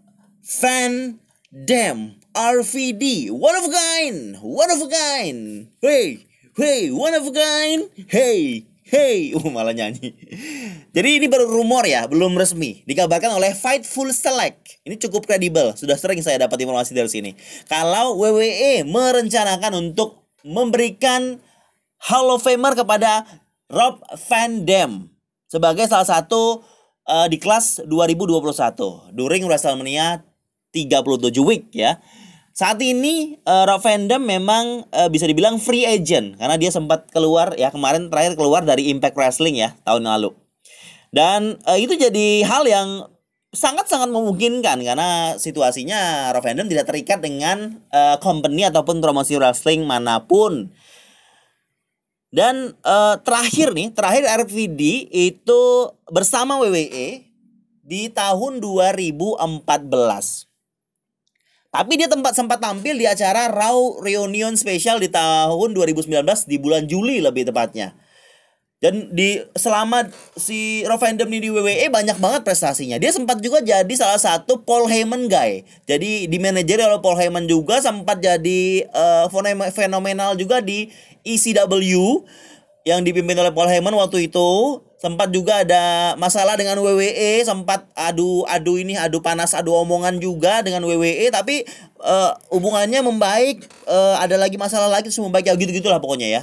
Van 0.59 1.21
Dam 1.53 2.17
RVD. 2.33 3.29
One 3.29 3.55
of 3.55 3.69
a 3.69 3.71
kind. 3.71 4.41
One 4.41 4.71
of 4.73 4.81
a 4.81 4.89
kind. 4.89 5.69
Hey, 5.79 6.25
hey, 6.57 6.89
one 6.89 7.13
of 7.13 7.29
a 7.29 7.33
kind. 7.33 7.87
Hey, 8.09 8.67
Hey, 8.93 9.33
uh, 9.37 9.49
malah 9.49 9.73
nyanyi. 9.73 10.13
Jadi 10.93 11.09
ini 11.17 11.25
baru 11.25 11.49
rumor 11.49 11.81
ya, 11.81 12.05
belum 12.05 12.37
resmi. 12.37 12.85
Dikabarkan 12.85 13.41
oleh 13.41 13.57
Fightful 13.57 14.13
Select. 14.13 14.85
Ini 14.85 15.01
cukup 15.01 15.25
kredibel, 15.25 15.73
sudah 15.73 15.97
sering 15.97 16.21
saya 16.21 16.45
dapat 16.45 16.61
informasi 16.61 16.93
dari 16.93 17.09
sini. 17.09 17.33
Kalau 17.65 18.21
WWE 18.21 18.85
merencanakan 18.85 19.81
untuk 19.81 20.29
memberikan 20.45 21.41
Hall 22.05 22.37
of 22.37 22.45
Famer 22.45 22.77
kepada 22.77 23.25
Rob 23.73 23.97
Van 24.29 24.61
Dam 24.61 25.09
sebagai 25.49 25.89
salah 25.89 26.05
satu 26.05 26.61
uh, 27.09 27.25
di 27.25 27.41
kelas 27.41 27.81
2021 27.89 29.17
during 29.17 29.49
WrestleMania 29.49 30.21
37 30.69 31.33
week 31.41 31.73
ya. 31.73 31.97
Saat 32.53 32.77
ini 32.85 33.41
uh, 33.49 33.65
Rob 33.65 33.81
Van 33.81 34.05
Dam 34.05 34.29
memang 34.29 34.85
uh, 34.93 35.09
bisa 35.09 35.25
dibilang 35.25 35.57
free 35.57 35.89
agent 35.89 36.37
karena 36.37 36.53
dia 36.53 36.69
sempat 36.69 37.09
keluar 37.09 37.57
ya 37.57 37.73
kemarin 37.73 38.13
terakhir 38.13 38.37
keluar 38.37 38.61
dari 38.61 38.93
Impact 38.93 39.17
Wrestling 39.17 39.57
ya 39.57 39.73
tahun 39.81 40.05
lalu. 40.05 40.37
Dan 41.09 41.57
uh, 41.65 41.77
itu 41.81 41.97
jadi 41.97 42.45
hal 42.45 42.69
yang 42.69 43.09
sangat-sangat 43.53 44.13
memungkinkan 44.13 44.85
karena 44.85 45.33
situasinya 45.41 46.29
Rob 46.29 46.45
Van 46.45 46.53
Dam 46.53 46.69
tidak 46.69 46.93
terikat 46.93 47.25
dengan 47.25 47.81
uh, 47.89 48.21
company 48.21 48.69
ataupun 48.69 49.01
promosi 49.01 49.33
wrestling 49.33 49.89
mana 49.89 50.21
pun. 50.21 50.69
Dan 52.29 52.77
uh, 52.85 53.17
terakhir 53.21 53.73
nih, 53.73 53.93
terakhir 53.93 54.29
RVD 54.45 55.09
itu 55.09 55.61
bersama 56.09 56.61
WWE 56.61 57.25
di 57.81 58.09
tahun 58.13 58.61
2014. 58.61 60.52
Tapi 61.73 61.97
dia 61.97 62.05
tempat 62.05 62.37
sempat 62.37 62.61
tampil 62.61 63.01
di 63.01 63.09
acara 63.09 63.49
Raw 63.49 63.97
Reunion 63.97 64.53
Special 64.53 65.01
di 65.01 65.09
tahun 65.09 65.73
2019 65.73 66.21
di 66.45 66.61
bulan 66.61 66.85
Juli 66.85 67.17
lebih 67.17 67.49
tepatnya. 67.49 67.97
Dan 68.77 69.09
di 69.15 69.39
selama 69.57 70.05
si 70.37 70.83
Rob 70.85 70.99
Van 70.99 71.17
Dam 71.17 71.31
ini 71.31 71.47
di 71.47 71.49
WWE 71.49 71.89
banyak 71.89 72.19
banget 72.21 72.45
prestasinya. 72.45 72.99
Dia 73.01 73.09
sempat 73.09 73.41
juga 73.41 73.63
jadi 73.63 73.89
salah 73.95 74.21
satu 74.21 74.61
Paul 74.61 74.85
Heyman 74.85 75.25
guy. 75.25 75.65
Jadi 75.89 76.29
di 76.29 76.37
manajer 76.37 76.83
oleh 76.83 76.99
Paul 77.01 77.17
Heyman 77.17 77.49
juga 77.49 77.81
sempat 77.81 78.21
jadi 78.21 78.85
uh, 78.93 79.25
fenomenal 79.73 80.37
juga 80.37 80.61
di 80.61 80.93
ECW 81.25 82.21
yang 82.83 83.03
dipimpin 83.03 83.35
oleh 83.39 83.51
Paul 83.55 83.71
Heyman 83.71 83.95
waktu 83.95 84.27
itu 84.27 84.79
sempat 84.99 85.31
juga 85.35 85.63
ada 85.63 86.15
masalah 86.15 86.55
dengan 86.55 86.79
WWE 86.79 87.43
sempat 87.43 87.87
adu 87.95 88.47
adu 88.47 88.79
ini 88.79 88.95
adu 88.95 89.19
panas 89.19 89.51
adu 89.51 89.75
omongan 89.75 90.19
juga 90.19 90.63
dengan 90.63 90.83
WWE 90.87 91.27
tapi 91.31 91.67
uh, 91.99 92.31
hubungannya 92.51 93.03
membaik 93.03 93.67
uh, 93.87 94.19
ada 94.19 94.39
lagi 94.39 94.55
masalah 94.55 94.87
lagi 94.87 95.11
terus 95.11 95.19
membaik 95.19 95.47
ya 95.47 95.55
gitu 95.59 95.75
gitulah 95.75 95.99
pokoknya 95.99 96.27
ya 96.27 96.41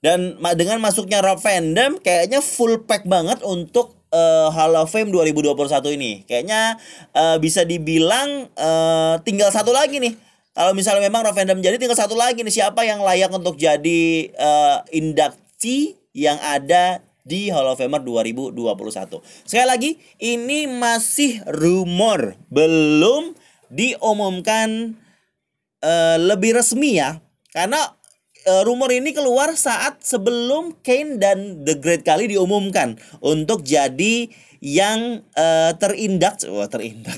dan 0.00 0.38
dengan 0.56 0.80
masuknya 0.80 1.20
Rob 1.20 1.42
Van 1.44 1.76
Dam 1.76 2.00
kayaknya 2.00 2.40
full 2.40 2.86
pack 2.88 3.04
banget 3.04 3.44
untuk 3.44 4.00
uh, 4.14 4.48
Hall 4.48 4.72
of 4.76 4.88
Fame 4.88 5.12
2021 5.12 5.96
ini. 5.96 6.24
Kayaknya 6.24 6.80
uh, 7.12 7.36
bisa 7.36 7.68
dibilang 7.68 8.48
uh, 8.56 9.20
tinggal 9.22 9.52
satu 9.52 9.76
lagi 9.76 10.00
nih. 10.00 10.16
Kalau 10.50 10.72
misalnya 10.74 11.06
memang 11.06 11.24
referendum 11.24 11.62
jadi 11.62 11.78
tinggal 11.78 11.96
satu 11.96 12.18
lagi 12.18 12.42
nih 12.42 12.52
siapa 12.52 12.82
yang 12.82 13.00
layak 13.00 13.30
untuk 13.30 13.54
jadi 13.60 14.32
uh, 14.34 14.82
induksi 15.60 16.00
yang 16.16 16.40
ada 16.40 17.04
di 17.20 17.52
Hall 17.52 17.68
of 17.68 17.76
Famer 17.76 18.00
2021. 18.00 19.20
Sekali 19.44 19.66
lagi, 19.68 19.90
ini 20.16 20.64
masih 20.64 21.44
rumor, 21.52 22.40
belum 22.48 23.36
diumumkan 23.68 24.96
uh, 25.84 26.16
lebih 26.16 26.56
resmi 26.56 26.96
ya. 26.96 27.20
Karena 27.52 27.76
uh, 28.48 28.62
rumor 28.64 28.88
ini 28.88 29.12
keluar 29.12 29.52
saat 29.52 30.00
sebelum 30.00 30.80
Kane 30.80 31.20
dan 31.20 31.60
The 31.68 31.76
Great 31.76 32.08
kali 32.08 32.32
diumumkan 32.32 32.96
untuk 33.20 33.60
jadi 33.60 34.32
yang 34.60 35.24
uh, 35.40 35.72
terindak, 35.80 36.44
wah 36.52 36.68
terindak. 36.68 37.16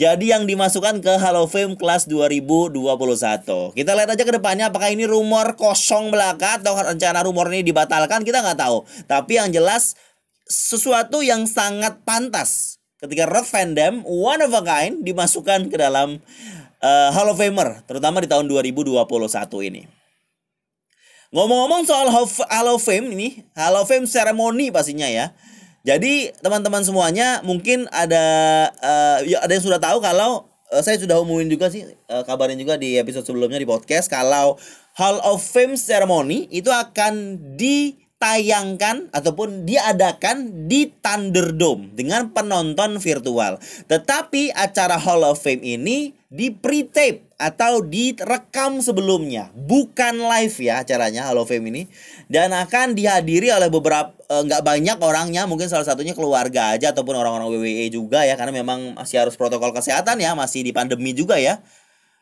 Jadi 0.00 0.32
yang 0.32 0.48
dimasukkan 0.48 1.04
ke 1.04 1.20
Hall 1.20 1.36
of 1.36 1.52
Fame 1.52 1.76
kelas 1.76 2.08
2021. 2.08 3.76
Kita 3.76 3.92
lihat 3.92 4.08
aja 4.08 4.24
ke 4.24 4.32
depannya 4.32 4.72
apakah 4.72 4.88
ini 4.88 5.04
rumor 5.04 5.52
kosong 5.60 6.08
belaka 6.08 6.64
atau 6.64 6.72
rencana 6.72 7.20
rumor 7.28 7.52
ini 7.52 7.60
dibatalkan 7.60 8.24
kita 8.24 8.40
nggak 8.40 8.56
tahu. 8.56 8.88
Tapi 9.04 9.36
yang 9.36 9.52
jelas 9.52 10.00
sesuatu 10.48 11.20
yang 11.20 11.44
sangat 11.44 12.00
pantas 12.08 12.80
ketika 13.04 13.28
Rod 13.28 13.44
Van 13.44 13.76
Dam 13.76 13.94
one 14.08 14.40
of 14.40 14.56
a 14.56 14.64
kind 14.64 15.04
dimasukkan 15.04 15.68
ke 15.68 15.76
dalam 15.76 16.24
uh, 16.80 17.08
Hall 17.12 17.28
of 17.28 17.36
Famer 17.36 17.84
terutama 17.84 18.24
di 18.24 18.32
tahun 18.32 18.48
2021 18.48 18.96
ini. 19.68 19.84
Ngomong-ngomong 21.36 21.84
soal 21.84 22.08
Hall 22.08 22.68
of 22.72 22.80
Fame 22.80 23.12
ini, 23.12 23.44
Hall 23.52 23.76
of 23.76 23.84
Fame 23.84 24.08
ceremony 24.08 24.72
pastinya 24.72 25.04
ya. 25.04 25.36
Jadi 25.86 26.34
teman-teman 26.42 26.82
semuanya 26.82 27.40
mungkin 27.46 27.86
ada 27.94 28.26
uh, 28.82 29.18
ya 29.24 29.42
ada 29.42 29.52
yang 29.54 29.64
sudah 29.64 29.80
tahu 29.80 30.02
kalau 30.02 30.50
uh, 30.74 30.82
saya 30.82 30.98
sudah 30.98 31.16
umumin 31.22 31.48
juga 31.48 31.70
sih 31.70 31.86
uh, 32.10 32.22
kabarin 32.26 32.58
juga 32.58 32.74
di 32.76 32.98
episode 32.98 33.24
sebelumnya 33.24 33.62
di 33.62 33.68
podcast 33.68 34.10
kalau 34.10 34.58
Hall 34.98 35.22
of 35.22 35.40
Fame 35.40 35.78
ceremony 35.78 36.50
itu 36.50 36.68
akan 36.68 37.38
di 37.54 38.08
ditayangkan 38.18 39.14
ataupun 39.14 39.62
diadakan 39.62 40.66
di 40.66 40.90
Thunderdome 40.90 41.94
dengan 41.94 42.34
penonton 42.34 42.98
virtual. 42.98 43.62
Tetapi 43.86 44.50
acara 44.58 44.98
Hall 44.98 45.22
of 45.22 45.38
Fame 45.38 45.62
ini 45.62 46.18
di 46.26 46.50
pre-tape 46.50 47.27
atau 47.38 47.86
direkam 47.86 48.82
sebelumnya, 48.82 49.54
bukan 49.54 50.18
live 50.18 50.58
ya 50.58 50.82
acaranya 50.82 51.22
Hall 51.22 51.38
of 51.38 51.46
Fame 51.46 51.70
ini. 51.70 51.86
Dan 52.26 52.50
akan 52.50 52.98
dihadiri 52.98 53.54
oleh 53.54 53.70
beberapa 53.70 54.10
eh, 54.26 54.42
nggak 54.42 54.66
banyak 54.66 54.98
orangnya, 54.98 55.46
mungkin 55.46 55.70
salah 55.70 55.86
satunya 55.86 56.18
keluarga 56.18 56.74
aja 56.74 56.90
ataupun 56.90 57.14
orang-orang 57.14 57.46
WWE 57.54 57.94
juga 57.94 58.26
ya. 58.26 58.34
Karena 58.34 58.50
memang 58.50 58.98
masih 58.98 59.22
harus 59.22 59.38
protokol 59.38 59.70
kesehatan 59.70 60.18
ya, 60.18 60.34
masih 60.34 60.66
di 60.66 60.74
pandemi 60.74 61.14
juga 61.14 61.38
ya. 61.38 61.62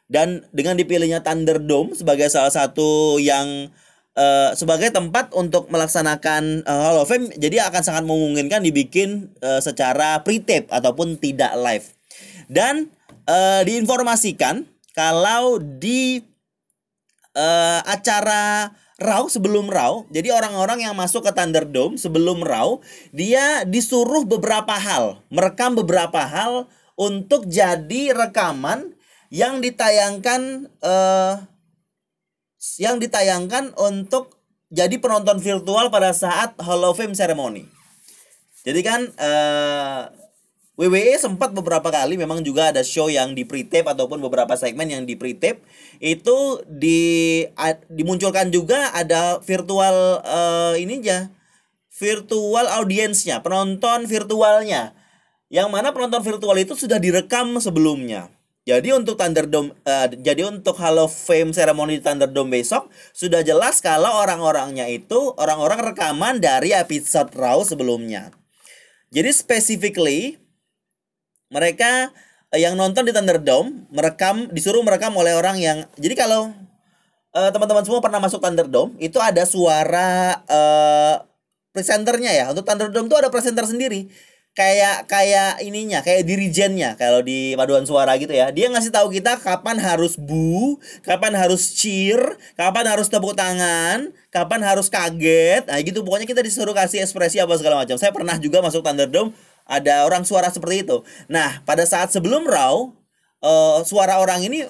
Dan 0.04 0.44
dengan 0.52 0.76
dipilihnya 0.76 1.24
Thunderdome 1.24 1.96
sebagai 1.96 2.28
salah 2.28 2.52
satu 2.52 3.16
yang 3.16 3.72
uh, 4.20 4.52
sebagai 4.52 4.92
tempat 4.92 5.32
untuk 5.32 5.72
melaksanakan 5.72 6.60
uh, 6.68 6.92
Hall 6.92 7.00
of 7.00 7.08
Fame 7.08 7.32
jadi 7.40 7.64
akan 7.72 7.82
sangat 7.82 8.04
memungkinkan 8.04 8.60
dibikin 8.62 9.32
secara 9.64 10.20
pre-tape 10.20 10.68
ataupun 10.68 11.16
tidak 11.16 11.56
live. 11.56 11.88
Dan 12.52 12.92
diinformasikan 13.66 14.75
kalau 14.96 15.60
di 15.60 16.24
uh, 17.36 17.80
acara 17.84 18.72
Raw 18.96 19.28
sebelum 19.28 19.68
Raw, 19.68 20.08
jadi 20.08 20.32
orang-orang 20.32 20.88
yang 20.88 20.96
masuk 20.96 21.28
ke 21.28 21.32
Thunderdome 21.36 22.00
sebelum 22.00 22.40
Raw, 22.40 22.80
dia 23.12 23.68
disuruh 23.68 24.24
beberapa 24.24 24.72
hal, 24.72 25.20
merekam 25.28 25.76
beberapa 25.76 26.24
hal 26.24 26.64
untuk 26.96 27.44
jadi 27.44 28.16
rekaman 28.16 28.96
yang 29.28 29.60
ditayangkan 29.60 30.72
uh, 30.80 31.44
yang 32.80 32.96
ditayangkan 32.96 33.76
untuk 33.76 34.36
jadi 34.72 34.96
penonton 34.98 35.38
virtual 35.38 35.92
pada 35.92 36.10
saat 36.10 36.56
Hall 36.58 36.82
of 36.82 36.98
Fame 36.98 37.14
ceremony. 37.14 37.68
Jadi 38.66 38.80
kan 38.82 39.06
eh, 39.14 40.02
WWE 40.76 41.16
sempat 41.16 41.56
beberapa 41.56 41.88
kali 41.88 42.20
memang 42.20 42.44
juga 42.44 42.68
ada 42.68 42.84
show 42.84 43.08
yang 43.08 43.32
di 43.32 43.48
pre-tape 43.48 43.88
ataupun 43.88 44.20
beberapa 44.20 44.52
segmen 44.60 44.84
yang 44.92 45.08
di 45.08 45.16
pre-tape. 45.16 45.64
Itu 46.04 46.60
di 46.68 47.40
dimunculkan 47.88 48.52
juga 48.52 48.92
ada 48.92 49.40
virtual 49.40 50.20
uh, 50.20 50.76
ini 50.76 51.00
aja 51.00 51.32
virtual 51.96 52.68
audiensnya 52.76 53.40
penonton 53.40 54.04
virtualnya. 54.04 54.92
Yang 55.48 55.68
mana 55.72 55.96
penonton 55.96 56.20
virtual 56.20 56.56
itu 56.60 56.76
sudah 56.76 57.00
direkam 57.00 57.56
sebelumnya. 57.56 58.28
Jadi 58.68 58.92
untuk 58.92 59.16
Thunderdome 59.16 59.72
uh, 59.88 60.12
jadi 60.12 60.44
untuk 60.44 60.76
Hall 60.76 61.00
of 61.00 61.14
Fame 61.14 61.56
ceremony 61.56 62.04
Thunderdome 62.04 62.52
besok 62.52 62.92
sudah 63.16 63.40
jelas 63.40 63.80
kalau 63.80 64.12
orang-orangnya 64.20 64.90
itu 64.92 65.32
orang-orang 65.40 65.94
rekaman 65.94 66.36
dari 66.36 66.76
episode 66.76 67.32
Raw 67.32 67.64
sebelumnya. 67.64 68.28
Jadi 69.14 69.30
specifically 69.32 70.36
mereka 71.52 72.10
uh, 72.50 72.58
yang 72.58 72.74
nonton 72.74 73.06
di 73.06 73.12
Thunderdome 73.14 73.88
merekam 73.94 74.50
disuruh 74.50 74.82
merekam 74.82 75.14
oleh 75.14 75.34
orang 75.34 75.56
yang 75.58 75.86
jadi 75.98 76.14
kalau 76.18 76.50
uh, 77.36 77.50
teman-teman 77.52 77.84
semua 77.84 78.00
pernah 78.00 78.18
masuk 78.18 78.40
Thunderdome 78.40 78.96
itu 78.96 79.20
ada 79.20 79.44
suara 79.44 80.40
uh, 80.48 81.26
presenternya 81.76 82.32
ya. 82.32 82.44
Untuk 82.56 82.64
Thunderdome 82.64 83.12
itu 83.12 83.16
ada 83.20 83.28
presenter 83.28 83.68
sendiri. 83.68 84.08
Kayak 84.56 85.04
kayak 85.04 85.60
ininya 85.60 86.00
kayak 86.00 86.24
dirijennya 86.24 86.96
kalau 86.96 87.20
di 87.20 87.52
paduan 87.60 87.84
suara 87.84 88.16
gitu 88.16 88.32
ya. 88.32 88.48
Dia 88.48 88.72
ngasih 88.72 88.88
tahu 88.88 89.12
kita 89.12 89.36
kapan 89.36 89.76
harus 89.76 90.16
bu 90.16 90.80
kapan 91.04 91.36
harus 91.36 91.76
cheer 91.76 92.40
kapan 92.56 92.88
harus 92.88 93.12
tepuk 93.12 93.36
tangan 93.36 94.16
kapan 94.32 94.64
harus 94.64 94.88
kaget. 94.88 95.68
Nah 95.68 95.76
gitu. 95.84 96.00
Pokoknya 96.00 96.24
kita 96.24 96.40
disuruh 96.40 96.72
kasih 96.72 97.04
ekspresi 97.04 97.36
apa 97.36 97.52
segala 97.60 97.84
macam. 97.84 98.00
Saya 98.00 98.16
pernah 98.16 98.40
juga 98.40 98.64
masuk 98.64 98.80
Thunderdome 98.80 99.36
ada 99.66 100.06
orang 100.06 100.22
suara 100.22 100.48
seperti 100.48 100.86
itu 100.86 101.02
nah 101.26 101.60
pada 101.66 101.82
saat 101.84 102.14
sebelum 102.14 102.46
raw 102.46 102.88
uh, 103.42 103.78
suara 103.82 104.22
orang 104.22 104.46
ini 104.46 104.64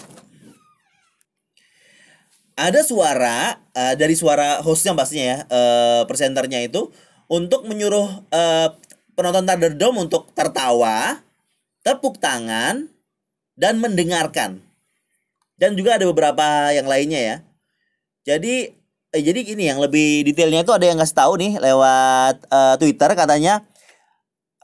ada 2.56 2.80
suara 2.80 3.61
uh, 3.76 3.94
dari 3.94 4.16
suara 4.16 4.64
hostnya 4.64 4.96
pastinya 4.96 5.26
ya 5.28 5.38
uh, 5.52 6.02
presenternya 6.09 6.64
itu 6.64 6.88
untuk 7.28 7.66
menyuruh 7.68 8.09
uh, 8.32 8.68
penonton 9.16 9.48
Thunderdome 9.48 10.06
untuk 10.06 10.30
tertawa, 10.37 11.24
tepuk 11.82 12.20
tangan, 12.20 12.87
dan 13.56 13.80
mendengarkan. 13.80 14.61
Dan 15.56 15.72
juga 15.72 15.96
ada 15.96 16.04
beberapa 16.04 16.70
yang 16.76 16.85
lainnya 16.85 17.20
ya. 17.20 17.37
Jadi 18.28 18.76
eh, 19.16 19.22
jadi 19.24 19.40
ini 19.56 19.72
yang 19.72 19.80
lebih 19.80 20.28
detailnya 20.28 20.61
itu 20.61 20.72
ada 20.76 20.85
yang 20.85 21.00
ngasih 21.00 21.16
tahu 21.16 21.32
nih 21.40 21.56
lewat 21.56 22.44
uh, 22.52 22.74
Twitter 22.76 23.11
katanya 23.16 23.64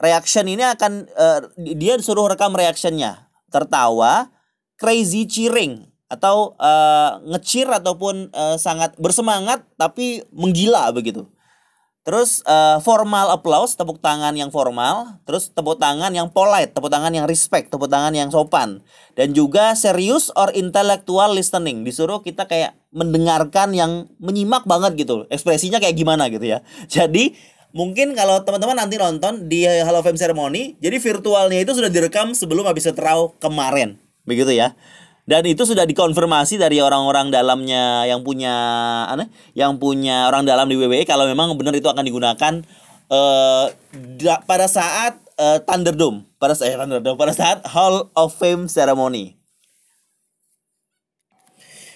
reaction 0.01 0.49
ini 0.49 0.63
akan 0.65 1.09
uh, 1.13 1.39
dia 1.57 1.97
disuruh 1.97 2.29
rekam 2.29 2.53
reactionnya 2.55 3.29
tertawa, 3.53 4.33
crazy 4.81 5.29
cheering 5.29 5.85
atau 6.09 6.53
uh, 6.61 7.21
ngecir 7.25 7.65
ataupun 7.69 8.29
uh, 8.33 8.57
sangat 8.57 8.93
bersemangat 9.01 9.65
tapi 9.77 10.21
menggila 10.33 10.89
begitu. 10.93 11.25
Terus 12.03 12.43
uh, 12.43 12.83
formal 12.83 13.31
applause, 13.31 13.79
tepuk 13.79 14.03
tangan 14.03 14.35
yang 14.35 14.51
formal, 14.51 15.23
terus 15.23 15.47
tepuk 15.55 15.79
tangan 15.79 16.11
yang 16.11 16.27
polite, 16.27 16.75
tepuk 16.75 16.91
tangan 16.91 17.15
yang 17.15 17.23
respect, 17.23 17.71
tepuk 17.71 17.87
tangan 17.87 18.11
yang 18.11 18.27
sopan. 18.27 18.83
Dan 19.15 19.31
juga 19.31 19.71
serius 19.71 20.27
or 20.35 20.51
intellectual 20.51 21.31
listening. 21.31 21.87
Disuruh 21.87 22.19
kita 22.19 22.43
kayak 22.43 22.75
mendengarkan 22.91 23.71
yang 23.71 24.11
menyimak 24.19 24.67
banget 24.67 24.99
gitu. 24.99 25.23
Ekspresinya 25.31 25.79
kayak 25.79 25.95
gimana 25.95 26.27
gitu 26.27 26.43
ya. 26.43 26.59
Jadi 26.91 27.39
mungkin 27.73 28.13
kalau 28.13 28.45
teman-teman 28.45 28.77
nanti 28.77 28.95
nonton 29.01 29.49
di 29.49 29.65
Hall 29.65 29.97
of 29.97 30.05
Fame 30.05 30.15
Ceremony, 30.15 30.77
jadi 30.79 31.01
virtualnya 31.01 31.59
itu 31.59 31.73
sudah 31.73 31.89
direkam 31.89 32.37
sebelum 32.37 32.69
habis 32.69 32.85
setrau 32.85 33.33
kemarin. 33.41 33.97
Begitu 34.23 34.53
ya. 34.53 34.77
Dan 35.23 35.47
itu 35.47 35.63
sudah 35.63 35.87
dikonfirmasi 35.87 36.59
dari 36.59 36.83
orang-orang 36.83 37.31
dalamnya 37.31 38.03
yang 38.03 38.27
punya 38.27 38.51
aneh 39.07 39.31
yang 39.55 39.79
punya 39.79 40.27
orang 40.27 40.43
dalam 40.43 40.67
di 40.67 40.75
WWE 40.75 41.07
kalau 41.07 41.23
memang 41.23 41.55
benar 41.55 41.71
itu 41.71 41.87
akan 41.87 42.03
digunakan 42.03 42.53
uh, 43.07 43.71
da, 44.19 44.43
pada 44.43 44.67
saat 44.67 45.15
uh, 45.39 45.63
Thunderdome. 45.63 46.27
Pada 46.37 46.59
saat 46.59 46.75
eh, 46.75 46.77
Thunderdome. 46.77 47.15
Pada 47.15 47.31
saat 47.31 47.63
Hall 47.71 48.11
of 48.19 48.35
Fame 48.35 48.67
ceremony. 48.67 49.39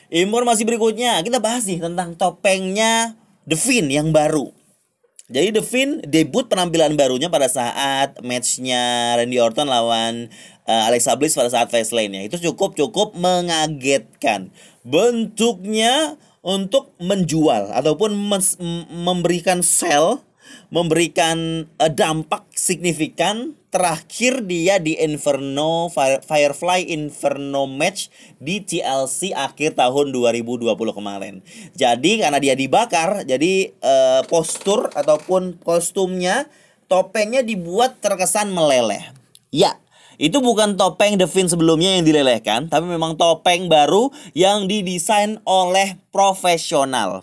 Informasi 0.08 0.64
berikutnya 0.64 1.20
kita 1.20 1.44
bahas 1.44 1.68
nih 1.68 1.84
tentang 1.84 2.16
topengnya 2.16 3.20
The 3.44 3.60
Finn 3.60 3.92
yang 3.92 4.16
baru 4.16 4.57
jadi 5.28 5.52
The 5.52 5.60
Finn 5.60 6.00
debut 6.08 6.48
penampilan 6.48 6.96
barunya 6.96 7.28
pada 7.28 7.52
saat 7.52 8.16
matchnya 8.24 9.16
Randy 9.20 9.44
Orton 9.44 9.68
lawan 9.68 10.32
uh, 10.64 10.84
Alexa 10.88 11.20
Bliss 11.20 11.36
pada 11.36 11.52
saat 11.52 11.68
Fastlane 11.68 12.16
ya. 12.16 12.22
Itu 12.32 12.40
cukup 12.40 12.80
cukup 12.80 13.12
mengagetkan. 13.20 14.56
Bentuknya 14.88 16.16
untuk 16.40 16.96
menjual 17.04 17.76
ataupun 17.76 18.16
memberikan 18.88 19.60
sell 19.60 20.24
memberikan 20.70 21.68
uh, 21.80 21.92
dampak 21.92 22.48
signifikan 22.54 23.56
terakhir 23.72 24.48
dia 24.48 24.82
di 24.82 24.98
Inferno 24.98 25.92
Fire, 25.92 26.24
Firefly 26.24 26.90
Inferno 26.90 27.70
match 27.70 28.10
di 28.42 28.64
TLC 28.64 29.36
akhir 29.36 29.78
tahun 29.78 30.16
2020 30.16 30.66
kemarin. 30.74 31.46
Jadi 31.78 32.24
karena 32.24 32.40
dia 32.42 32.56
dibakar, 32.58 33.28
jadi 33.28 33.72
uh, 33.84 34.22
postur 34.26 34.90
ataupun 34.96 35.62
kostumnya 35.62 36.50
topengnya 36.88 37.44
dibuat 37.44 38.00
terkesan 38.00 38.50
meleleh. 38.56 39.14
Ya, 39.52 39.80
itu 40.18 40.42
bukan 40.42 40.74
topeng 40.82 41.22
The 41.22 41.30
Fin 41.30 41.46
sebelumnya 41.46 42.00
yang 42.00 42.04
dilelehkan, 42.08 42.74
tapi 42.74 42.90
memang 42.90 43.22
topeng 43.22 43.70
baru 43.70 44.10
yang 44.34 44.66
didesain 44.66 45.38
oleh 45.46 46.02
profesional. 46.10 47.22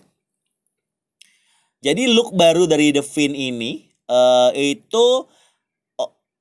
Jadi 1.84 2.08
look 2.08 2.32
baru 2.32 2.64
dari 2.64 2.96
The 2.96 3.04
Fin 3.04 3.36
ini 3.36 3.84
uh, 4.08 4.48
itu 4.56 5.28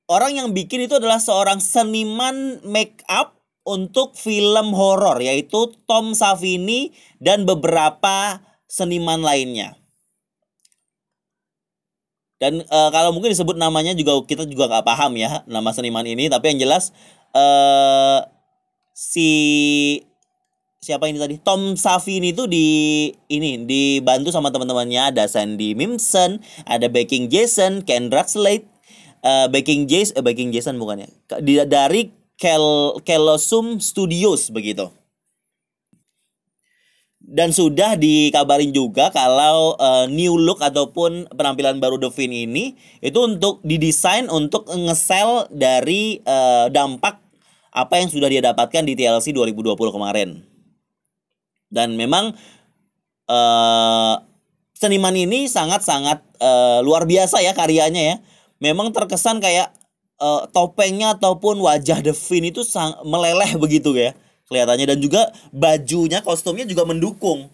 orang 0.08 0.40
yang 0.40 0.48
bikin 0.56 0.88
itu 0.88 0.96
adalah 0.96 1.20
seorang 1.20 1.60
seniman 1.60 2.64
make 2.64 3.04
up 3.12 3.36
untuk 3.68 4.16
film 4.16 4.72
horor 4.72 5.20
yaitu 5.20 5.72
Tom 5.84 6.16
Savini 6.16 6.96
dan 7.20 7.44
beberapa 7.44 8.40
seniman 8.64 9.20
lainnya. 9.20 9.76
Dan 12.40 12.60
uh, 12.68 12.90
kalau 12.92 13.12
mungkin 13.12 13.32
disebut 13.32 13.56
namanya 13.56 13.96
juga 13.96 14.20
kita 14.24 14.44
juga 14.44 14.68
nggak 14.68 14.84
paham 14.84 15.16
ya 15.16 15.44
nama 15.48 15.72
seniman 15.72 16.04
ini, 16.04 16.28
tapi 16.28 16.52
yang 16.52 16.68
jelas 16.68 16.92
uh, 17.32 18.20
si 18.92 19.30
siapa 20.84 21.08
ini 21.08 21.16
tadi 21.16 21.40
Tom 21.40 21.80
Savini 21.80 22.36
itu 22.36 22.44
di 22.44 22.66
ini 23.32 23.64
dibantu 23.64 24.28
sama 24.28 24.52
teman-temannya 24.52 25.16
ada 25.16 25.24
Sandy 25.24 25.72
Mimson, 25.72 26.44
ada 26.68 26.92
Baking 26.92 27.32
Jason, 27.32 27.80
Ken 27.88 28.12
Draxlate, 28.12 28.68
uh, 29.24 29.48
Baking 29.48 29.88
Jason, 29.88 30.20
uh, 30.20 30.22
Baking 30.22 30.52
Jason 30.52 30.76
bukan 30.76 31.08
ya? 31.08 31.10
Dari 31.64 32.12
Kel 32.36 33.00
Kelosum 33.00 33.80
Studios 33.80 34.52
begitu. 34.52 34.92
Dan 37.24 37.56
sudah 37.56 37.96
dikabarin 37.96 38.68
juga 38.76 39.08
kalau 39.08 39.80
uh, 39.80 40.04
new 40.12 40.36
look 40.36 40.60
ataupun 40.60 41.24
penampilan 41.32 41.80
baru 41.80 41.96
Devin 41.96 42.28
ini 42.28 42.76
itu 43.00 43.16
untuk 43.16 43.64
didesain 43.64 44.28
untuk 44.28 44.68
ngesel 44.68 45.48
dari 45.48 46.20
uh, 46.28 46.68
dampak 46.68 47.24
apa 47.72 47.94
yang 47.96 48.12
sudah 48.12 48.28
dia 48.28 48.44
dapatkan 48.44 48.84
di 48.84 48.92
TLC 48.92 49.32
2020 49.32 49.72
kemarin. 49.72 50.53
Dan 51.68 51.96
memang 51.98 52.34
uh, 53.28 54.14
seniman 54.76 55.14
ini 55.14 55.46
sangat-sangat 55.46 56.20
uh, 56.40 56.80
luar 56.84 57.08
biasa 57.08 57.40
ya 57.40 57.52
karyanya 57.56 58.02
ya. 58.02 58.16
Memang 58.62 58.90
terkesan 58.94 59.38
kayak 59.42 59.72
uh, 60.20 60.48
topengnya 60.50 61.14
ataupun 61.18 61.60
wajah 61.60 62.00
Devin 62.00 62.48
itu 62.48 62.64
sang 62.64 62.96
meleleh 63.04 63.56
begitu 63.62 63.92
ya 63.94 64.16
kelihatannya. 64.48 64.96
Dan 64.96 64.98
juga 65.00 65.30
bajunya 65.50 66.20
kostumnya 66.20 66.64
juga 66.64 66.88
mendukung. 66.88 67.50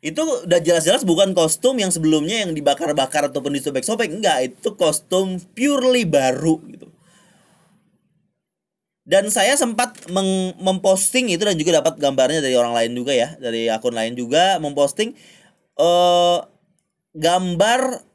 Itu 0.00 0.24
udah 0.48 0.60
jelas-jelas 0.64 1.04
bukan 1.04 1.36
kostum 1.36 1.76
yang 1.76 1.92
sebelumnya 1.92 2.48
yang 2.48 2.56
dibakar-bakar 2.56 3.28
ataupun 3.28 3.52
disobek-sobek. 3.52 4.08
Enggak 4.08 4.48
itu 4.48 4.72
kostum 4.72 5.36
purely 5.52 6.08
baru 6.08 6.56
gitu 6.72 6.88
dan 9.10 9.26
saya 9.26 9.58
sempat 9.58 10.06
memposting 10.62 11.34
itu 11.34 11.42
dan 11.42 11.58
juga 11.58 11.82
dapat 11.82 11.98
gambarnya 11.98 12.38
dari 12.38 12.54
orang 12.54 12.70
lain 12.70 12.94
juga 12.94 13.10
ya 13.10 13.34
dari 13.42 13.66
akun 13.66 13.90
lain 13.90 14.14
juga 14.14 14.62
memposting 14.62 15.18
uh, 15.82 16.46
gambar 17.18 18.06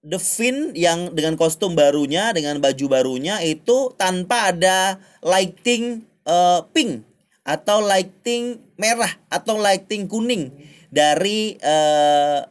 The 0.00 0.16
Fin 0.16 0.72
yang 0.72 1.12
dengan 1.12 1.36
kostum 1.36 1.76
barunya 1.76 2.32
dengan 2.32 2.56
baju 2.56 2.86
barunya 2.88 3.36
itu 3.44 3.92
tanpa 4.00 4.48
ada 4.48 4.96
lighting 5.20 6.08
uh, 6.24 6.64
pink 6.72 7.04
atau 7.44 7.84
lighting 7.84 8.64
merah 8.80 9.12
atau 9.28 9.60
lighting 9.60 10.08
kuning 10.08 10.56
dari 10.88 11.60
uh, 11.60 12.48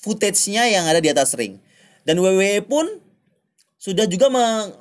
footage-nya 0.00 0.72
yang 0.72 0.88
ada 0.88 1.04
di 1.04 1.12
atas 1.12 1.36
ring. 1.36 1.60
Dan 2.04 2.20
WWE 2.20 2.64
pun 2.64 2.88
sudah 3.76 4.08
juga 4.08 4.32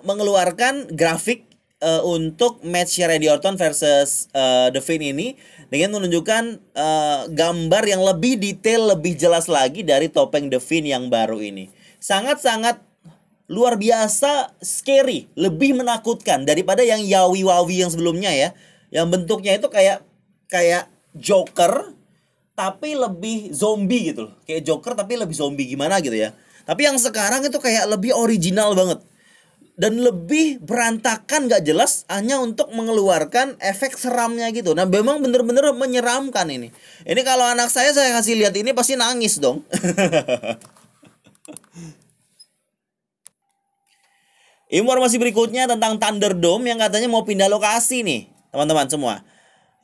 mengeluarkan 0.07 0.91
grafik 0.95 1.52
uh, 1.83 2.01
untuk 2.07 2.63
match 2.63 2.95
Randy 3.03 3.27
Orton 3.27 3.59
versus 3.59 4.31
uh, 4.31 4.71
The 4.71 4.79
Fiend 4.79 5.03
ini 5.03 5.35
dengan 5.67 5.99
menunjukkan 5.99 6.43
uh, 6.71 7.21
gambar 7.27 7.83
yang 7.83 8.01
lebih 8.01 8.39
detail, 8.39 8.95
lebih 8.95 9.19
jelas 9.19 9.51
lagi 9.51 9.83
dari 9.83 10.07
topeng 10.07 10.47
The 10.47 10.63
Fiend 10.63 10.87
yang 10.87 11.11
baru 11.11 11.43
ini. 11.43 11.67
Sangat-sangat 11.99 12.79
luar 13.51 13.75
biasa 13.75 14.55
scary, 14.63 15.27
lebih 15.35 15.75
menakutkan 15.75 16.47
daripada 16.47 16.79
yang 16.81 17.03
Yawi 17.03 17.43
Wawi 17.43 17.83
yang 17.83 17.91
sebelumnya 17.91 18.31
ya. 18.31 18.55
Yang 18.93 19.07
bentuknya 19.19 19.59
itu 19.59 19.67
kayak 19.67 20.05
kayak 20.47 20.87
Joker 21.17 21.91
tapi 22.53 22.93
lebih 22.93 23.51
zombie 23.51 24.13
gitu 24.13 24.29
loh. 24.29 24.33
Kayak 24.45 24.69
Joker 24.69 24.93
tapi 24.93 25.17
lebih 25.17 25.35
zombie 25.35 25.67
gimana 25.67 25.99
gitu 25.99 26.13
ya. 26.13 26.31
Tapi 26.63 26.87
yang 26.87 26.95
sekarang 26.95 27.43
itu 27.43 27.59
kayak 27.59 27.89
lebih 27.91 28.15
original 28.15 28.71
banget 28.77 29.03
dan 29.73 29.97
lebih 29.97 30.61
berantakan 30.61 31.49
gak 31.49 31.65
jelas 31.65 32.05
hanya 32.05 32.37
untuk 32.37 32.69
mengeluarkan 32.69 33.57
efek 33.57 33.97
seramnya 33.97 34.53
gitu. 34.53 34.77
Nah, 34.77 34.85
memang 34.85 35.17
bener-bener 35.17 35.73
menyeramkan 35.73 36.45
ini. 36.45 36.69
Ini 37.09 37.21
kalau 37.25 37.41
anak 37.49 37.73
saya 37.73 37.89
saya 37.89 38.13
kasih 38.13 38.37
lihat 38.37 38.53
ini 38.53 38.69
pasti 38.77 38.93
nangis 38.93 39.41
dong. 39.41 39.65
Informasi 44.73 45.21
berikutnya 45.21 45.69
tentang 45.69 46.01
Thunderdome 46.01 46.65
yang 46.65 46.81
katanya 46.81 47.05
mau 47.05 47.21
pindah 47.21 47.45
lokasi 47.45 48.01
nih, 48.01 48.25
teman-teman 48.49 48.89
semua. 48.89 49.21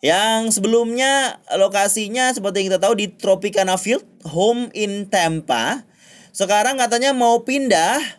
Yang 0.02 0.58
sebelumnya 0.58 1.38
lokasinya 1.54 2.34
seperti 2.34 2.65
yang 2.65 2.73
kita 2.73 2.82
tahu 2.82 2.97
di 2.97 3.06
Tropicana 3.13 3.78
Field, 3.78 4.02
home 4.25 4.73
in 4.73 5.06
Tampa. 5.06 5.86
Sekarang 6.34 6.82
katanya 6.82 7.13
mau 7.13 7.45
pindah 7.45 8.18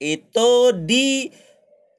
itu 0.00 0.50
di 0.84 1.32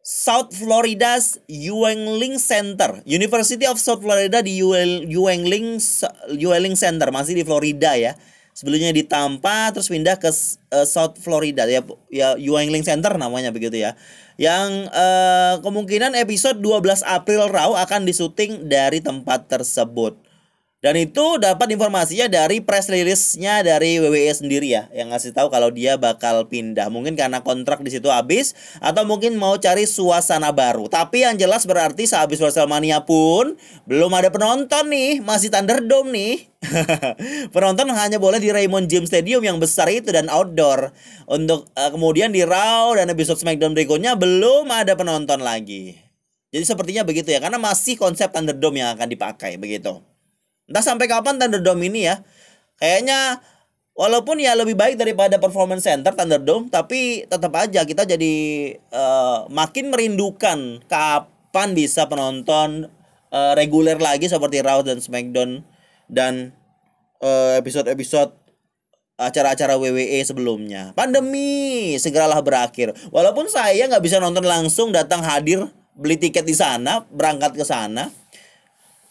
South 0.08 0.56
Florida's 0.56 1.36
Yuengling 1.52 2.40
Center, 2.40 3.04
University 3.04 3.68
of 3.68 3.76
South 3.76 4.00
Florida 4.00 4.40
di 4.40 4.64
Yuengling 4.64 5.84
Yuengling 6.32 6.80
Center 6.80 7.12
masih 7.12 7.36
di 7.36 7.44
Florida 7.44 7.92
ya. 8.00 8.16
Sebelumnya 8.56 8.90
di 8.90 9.06
Tampa 9.06 9.70
terus 9.70 9.92
pindah 9.92 10.18
ke 10.18 10.32
uh, 10.32 10.88
South 10.88 11.20
Florida 11.22 11.68
ya 11.68 11.84
ya 12.10 12.40
Yuengling 12.40 12.88
Center 12.88 13.20
namanya 13.20 13.52
begitu 13.52 13.84
ya. 13.84 14.00
Yang 14.40 14.88
uh, 14.96 15.60
kemungkinan 15.60 16.16
episode 16.16 16.64
12 16.64 17.04
April 17.04 17.52
Raw 17.52 17.76
akan 17.76 18.08
disuting 18.08 18.72
dari 18.72 19.04
tempat 19.04 19.52
tersebut. 19.52 20.27
Dan 20.78 20.94
itu 20.94 21.42
dapat 21.42 21.74
informasinya 21.74 22.30
dari 22.30 22.62
press 22.62 22.86
release-nya 22.86 23.66
dari 23.66 23.98
WWE 23.98 24.30
sendiri 24.30 24.78
ya, 24.78 24.86
yang 24.94 25.10
ngasih 25.10 25.34
tahu 25.34 25.50
kalau 25.50 25.74
dia 25.74 25.98
bakal 25.98 26.46
pindah. 26.46 26.94
Mungkin 26.94 27.18
karena 27.18 27.42
kontrak 27.42 27.82
di 27.82 27.90
situ 27.90 28.14
habis 28.14 28.54
atau 28.78 29.02
mungkin 29.02 29.42
mau 29.42 29.58
cari 29.58 29.90
suasana 29.90 30.54
baru. 30.54 30.86
Tapi 30.86 31.26
yang 31.26 31.34
jelas 31.34 31.66
berarti 31.66 32.06
sehabis 32.06 32.38
WrestleMania 32.38 33.10
pun 33.10 33.58
belum 33.90 34.14
ada 34.14 34.30
penonton 34.30 34.94
nih, 34.94 35.18
masih 35.26 35.50
Thunderdome 35.50 36.14
nih. 36.14 36.36
penonton 37.58 37.90
hanya 37.98 38.22
boleh 38.22 38.38
di 38.38 38.54
Raymond 38.54 38.86
James 38.86 39.10
Stadium 39.10 39.42
yang 39.42 39.58
besar 39.58 39.90
itu 39.90 40.14
dan 40.14 40.30
outdoor. 40.30 40.94
Untuk 41.26 41.74
uh, 41.74 41.90
kemudian 41.90 42.30
di 42.30 42.46
Raw 42.46 42.94
dan 42.94 43.10
episode 43.10 43.42
SmackDown 43.42 43.74
berikutnya 43.74 44.14
belum 44.14 44.70
ada 44.70 44.94
penonton 44.94 45.42
lagi. 45.42 45.98
Jadi 46.54 46.64
sepertinya 46.70 47.02
begitu 47.02 47.34
ya, 47.34 47.42
karena 47.42 47.58
masih 47.58 47.98
konsep 47.98 48.30
Thunderdome 48.30 48.86
yang 48.86 48.94
akan 48.94 49.10
dipakai 49.10 49.58
begitu. 49.58 50.06
Entah 50.68 50.84
sampai 50.84 51.08
kapan 51.08 51.40
Thunderdome 51.40 51.88
ini 51.88 52.12
ya. 52.12 52.22
Kayaknya 52.78 53.42
walaupun 53.98 54.38
ya 54.38 54.54
lebih 54.54 54.78
baik 54.78 55.00
daripada 55.00 55.40
Performance 55.42 55.88
Center 55.88 56.14
Thunderdome, 56.14 56.70
tapi 56.70 57.26
tetap 57.26 57.52
aja 57.58 57.88
kita 57.88 58.04
jadi 58.06 58.36
uh, 58.94 59.48
makin 59.50 59.90
merindukan 59.90 60.84
kapan 60.86 61.74
bisa 61.74 62.06
penonton 62.06 62.92
uh, 63.32 63.54
reguler 63.58 63.98
lagi 63.98 64.30
seperti 64.30 64.62
Raw 64.62 64.84
dan 64.84 65.02
SmackDown 65.02 65.64
dan 66.12 66.54
uh, 67.24 67.58
episode-episode 67.58 68.36
acara-acara 69.18 69.82
WWE 69.82 70.22
sebelumnya. 70.22 70.94
Pandemi 70.94 71.98
segeralah 71.98 72.38
berakhir. 72.46 72.94
Walaupun 73.10 73.50
saya 73.50 73.90
nggak 73.90 74.06
bisa 74.06 74.22
nonton 74.22 74.46
langsung, 74.46 74.94
datang 74.94 75.26
hadir, 75.26 75.66
beli 75.98 76.22
tiket 76.22 76.46
di 76.46 76.54
sana, 76.54 77.02
berangkat 77.10 77.58
ke 77.58 77.66
sana. 77.66 78.14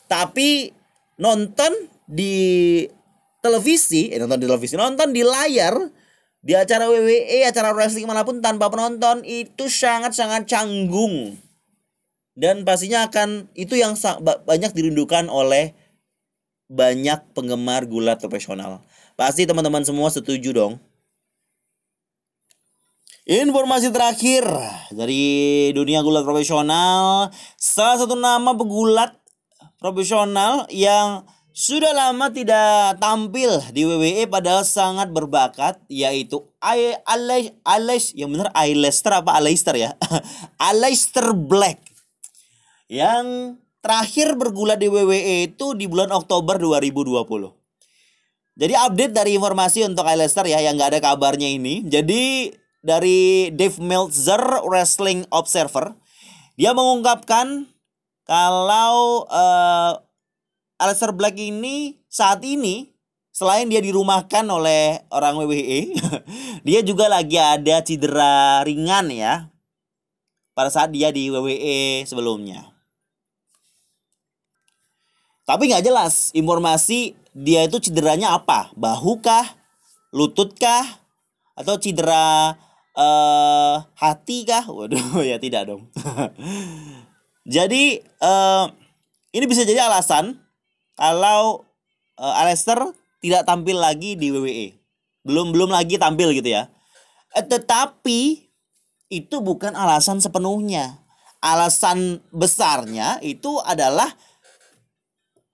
Tapi 0.07 0.71
nonton 1.17 1.73
di 2.07 2.85
televisi, 3.41 4.13
eh, 4.13 4.19
nonton 4.21 4.41
di 4.41 4.47
televisi, 4.47 4.75
nonton 4.77 5.13
di 5.13 5.23
layar 5.25 5.75
di 6.47 6.55
acara 6.55 6.87
WWE, 6.87 7.43
acara 7.43 7.75
wrestling 7.75 8.07
mana 8.07 8.23
pun 8.23 8.39
tanpa 8.39 8.71
penonton 8.71 9.27
itu 9.27 9.67
sangat-sangat 9.67 10.47
canggung. 10.47 11.35
Dan 12.37 12.63
pastinya 12.63 13.09
akan 13.09 13.49
itu 13.57 13.75
yang 13.75 13.97
banyak 14.45 14.71
dirindukan 14.77 15.27
oleh 15.33 15.73
banyak 16.71 17.33
penggemar 17.33 17.89
gulat 17.89 18.21
profesional. 18.21 18.85
Pasti 19.17 19.49
teman-teman 19.49 19.83
semua 19.83 20.13
setuju 20.13 20.53
dong. 20.53 20.77
Informasi 23.27 23.91
terakhir 23.91 24.47
dari 24.95 25.75
dunia 25.75 25.99
gulat 26.07 26.23
profesional, 26.23 27.35
salah 27.59 27.99
satu 27.99 28.15
nama 28.15 28.55
pegulat 28.55 29.19
profesional 29.81 30.69
yang 30.73 31.25
sudah 31.57 31.97
lama 31.97 32.29
tidak 32.29 33.01
tampil 33.01 33.65
di 33.73 33.89
WWE 33.89 34.29
padahal 34.29 34.61
sangat 34.61 35.09
berbakat 35.09 35.81
yaitu 35.89 36.45
Alex 36.61 37.57
Alex 37.65 38.13
yang 38.13 38.29
benar 38.29 38.53
Aleister 38.53 39.17
apa 39.17 39.41
Aleister 39.41 39.73
ya 39.73 39.97
Aleister 40.69 41.33
Black 41.33 41.81
yang 42.93 43.57
terakhir 43.81 44.37
bergulat 44.37 44.83
di 44.83 44.93
WWE 44.93 45.49
itu 45.49 45.73
di 45.79 45.87
bulan 45.87 46.11
Oktober 46.11 46.59
2020. 46.59 47.23
Jadi 48.57 48.73
update 48.73 49.13
dari 49.13 49.37
informasi 49.37 49.85
untuk 49.85 50.05
Aleister 50.09 50.45
ya 50.49 50.59
yang 50.61 50.75
nggak 50.75 50.97
ada 50.97 51.01
kabarnya 51.13 51.47
ini. 51.47 51.85
Jadi 51.87 52.51
dari 52.81 53.51
Dave 53.53 53.79
Meltzer 53.83 54.41
Wrestling 54.65 55.27
Observer. 55.29 55.95
Dia 56.57 56.73
mengungkapkan 56.73 57.69
kalau 58.27 59.23
uh, 59.31 60.03
Aleister 60.83 61.15
Black 61.15 61.39
ini 61.39 62.03
saat 62.11 62.43
ini 62.43 62.91
selain 63.31 63.71
dia 63.71 63.79
dirumahkan 63.79 64.43
oleh 64.51 65.07
orang 65.15 65.39
WWE, 65.39 65.95
dia 66.67 66.81
juga 66.83 67.07
lagi 67.07 67.39
ada 67.39 67.81
cedera 67.87 68.67
ringan 68.67 69.09
ya 69.15 69.47
pada 70.57 70.73
saat 70.73 70.91
dia 70.91 71.15
di 71.15 71.31
WWE 71.31 72.03
sebelumnya. 72.09 72.77
Tapi 75.47 75.71
nggak 75.71 75.87
jelas 75.87 76.35
informasi 76.35 77.15
dia 77.31 77.63
itu 77.69 77.79
cederanya 77.79 78.35
apa, 78.35 78.75
bahu 78.75 79.23
kah, 79.23 79.47
lutut 80.11 80.57
kah, 80.59 80.83
atau 81.55 81.79
cedera 81.79 82.57
uh, 82.97 83.85
hati 83.95 84.49
kah? 84.49 84.67
Waduh, 84.67 85.23
ya 85.31 85.37
tidak 85.39 85.71
dong. 85.71 85.87
jadi 87.47 88.03
uh, 88.19 88.67
ini 89.31 89.47
bisa 89.47 89.63
jadi 89.63 89.87
alasan 89.87 90.35
kalau 90.99 91.63
uh, 92.19 92.41
Alester 92.43 92.91
tidak 93.23 93.47
tampil 93.47 93.79
lagi 93.79 94.19
di 94.19 94.35
WWE. 94.35 94.75
Belum 95.23 95.55
belum 95.55 95.71
lagi 95.71 95.95
tampil 95.95 96.35
gitu 96.35 96.51
ya. 96.59 96.67
Uh, 97.31 97.47
tetapi 97.47 98.51
itu 99.07 99.37
bukan 99.39 99.79
alasan 99.79 100.19
sepenuhnya. 100.19 100.99
Alasan 101.39 102.19
besarnya 102.35 103.23
itu 103.23 103.63
adalah 103.63 104.11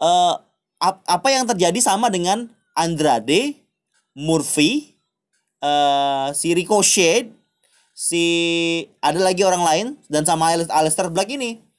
uh, 0.01 0.41
ap 0.81 1.05
apa 1.05 1.29
yang 1.29 1.45
terjadi 1.45 1.77
sama 1.85 2.09
dengan 2.09 2.49
Andrade, 2.73 3.61
Murphy, 4.17 4.97
uh, 5.61 6.33
si 6.33 6.57
Ricochet, 6.57 7.29
si 7.93 8.25
ada 9.05 9.21
lagi 9.21 9.45
orang 9.45 9.61
lain 9.61 9.87
dan 10.09 10.25
sama 10.25 10.57
Aleister 10.57 11.13
Black 11.13 11.29
ini. 11.29 11.72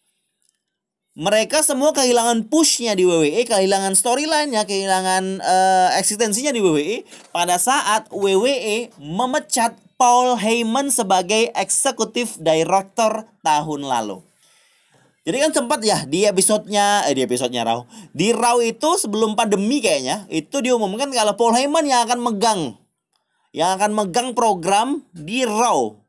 Mereka 1.13 1.61
semua 1.61 1.93
kehilangan 1.93 2.49
pushnya 2.49 2.97
di 2.97 3.05
WWE, 3.05 3.45
kehilangan 3.45 3.93
storyline-nya, 3.93 4.65
kehilangan 4.65 5.45
uh, 5.45 5.89
eksistensinya 6.01 6.49
di 6.49 6.57
WWE 6.57 7.05
pada 7.29 7.61
saat 7.61 8.09
WWE 8.09 8.89
memecat 8.97 9.77
Paul 9.93 10.41
Heyman 10.41 10.89
sebagai 10.89 11.53
eksekutif 11.53 12.41
director 12.41 13.29
tahun 13.45 13.85
lalu. 13.85 14.25
Jadi 15.23 15.37
kan 15.37 15.51
sempat 15.53 15.79
ya 15.85 16.01
di 16.03 16.25
episodenya, 16.25 17.05
eh 17.05 17.13
di 17.13 17.21
episodenya 17.21 17.61
Raw. 17.61 17.85
Di 18.11 18.33
Raw 18.33 18.59
itu 18.65 18.97
sebelum 18.97 19.37
pandemi 19.37 19.85
kayaknya, 19.85 20.25
itu 20.33 20.65
diumumkan 20.65 21.13
kalau 21.13 21.37
Paul 21.37 21.53
Heyman 21.53 21.85
yang 21.85 22.09
akan 22.09 22.19
megang 22.19 22.61
yang 23.53 23.77
akan 23.77 23.93
megang 23.93 24.33
program 24.33 25.05
di 25.13 25.45
Raw. 25.45 26.02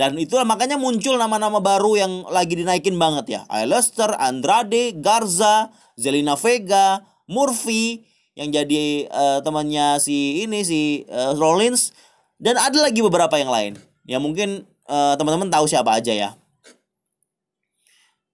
Dan 0.00 0.16
itulah 0.16 0.48
makanya 0.48 0.80
muncul 0.80 1.20
nama-nama 1.20 1.60
baru 1.60 1.92
yang 2.00 2.24
lagi 2.32 2.56
dinaikin 2.56 2.96
banget 2.96 3.36
ya. 3.36 3.40
Aleister, 3.52 4.08
Andrade, 4.16 4.96
Garza, 4.96 5.68
Zelina 5.92 6.40
Vega, 6.40 7.04
Murphy 7.28 8.08
yang 8.32 8.48
jadi 8.48 9.04
uh, 9.12 9.44
temannya 9.44 10.00
si 10.00 10.40
ini 10.40 10.64
si 10.64 11.04
uh, 11.04 11.36
Rollins 11.36 11.92
dan 12.40 12.56
ada 12.56 12.80
lagi 12.80 13.04
beberapa 13.04 13.36
yang 13.36 13.52
lain. 13.52 13.76
Ya 14.08 14.16
mungkin 14.16 14.64
uh, 14.88 15.20
teman-teman 15.20 15.52
tahu 15.52 15.68
siapa 15.68 15.92
aja 15.92 16.16
ya. 16.16 16.32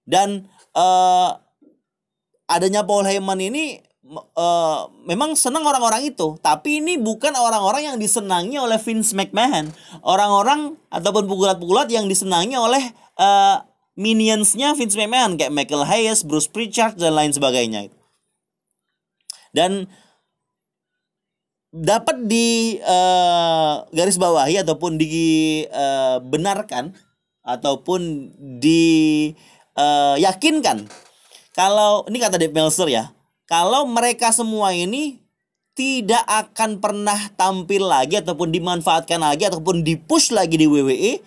Dan 0.06 0.46
uh, 0.70 1.34
adanya 2.46 2.86
Paul 2.86 3.10
Heyman 3.10 3.42
ini 3.42 3.82
uh, 4.14 4.86
memang 5.06 5.34
senang 5.34 5.66
orang-orang 5.66 6.04
itu, 6.10 6.38
tapi 6.38 6.78
ini 6.84 6.98
bukan 6.98 7.34
orang-orang 7.34 7.84
yang 7.92 7.98
disenangi 7.98 8.58
oleh 8.58 8.78
Vince 8.78 9.14
McMahon. 9.16 9.72
Orang-orang 10.06 10.76
ataupun 10.90 11.26
pukulat-pukulat 11.26 11.90
yang 11.90 12.06
disenangi 12.06 12.54
oleh 12.54 12.94
uh, 13.18 13.66
minionsnya 13.96 14.76
Vince 14.76 14.94
McMahon 14.94 15.36
kayak 15.40 15.50
Michael 15.50 15.84
Hayes, 15.88 16.22
Bruce 16.22 16.46
Pritchard 16.46 16.94
dan 17.00 17.16
lain 17.16 17.32
sebagainya. 17.32 17.88
Dan 19.56 19.88
dapat 21.72 22.28
di 22.28 22.76
uh, 22.80 23.84
garis 23.92 24.16
bawahi 24.16 24.58
ataupun 24.64 24.98
dibenarkan 25.00 26.92
uh, 26.92 26.96
ataupun 27.46 28.32
diyakinkan 28.60 30.78
uh, 30.88 30.90
kalau 31.52 32.04
ini 32.08 32.18
kata 32.20 32.38
Dave 32.40 32.56
Meltzer 32.56 32.88
ya 32.88 33.15
kalau 33.46 33.86
mereka 33.86 34.34
semua 34.34 34.74
ini 34.74 35.22
tidak 35.76 36.24
akan 36.26 36.82
pernah 36.82 37.30
tampil 37.36 37.86
lagi 37.86 38.18
ataupun 38.18 38.48
dimanfaatkan 38.50 39.20
lagi 39.20 39.46
ataupun 39.46 39.84
dipush 39.86 40.32
lagi 40.34 40.56
di 40.56 40.66
WWE 40.66 41.20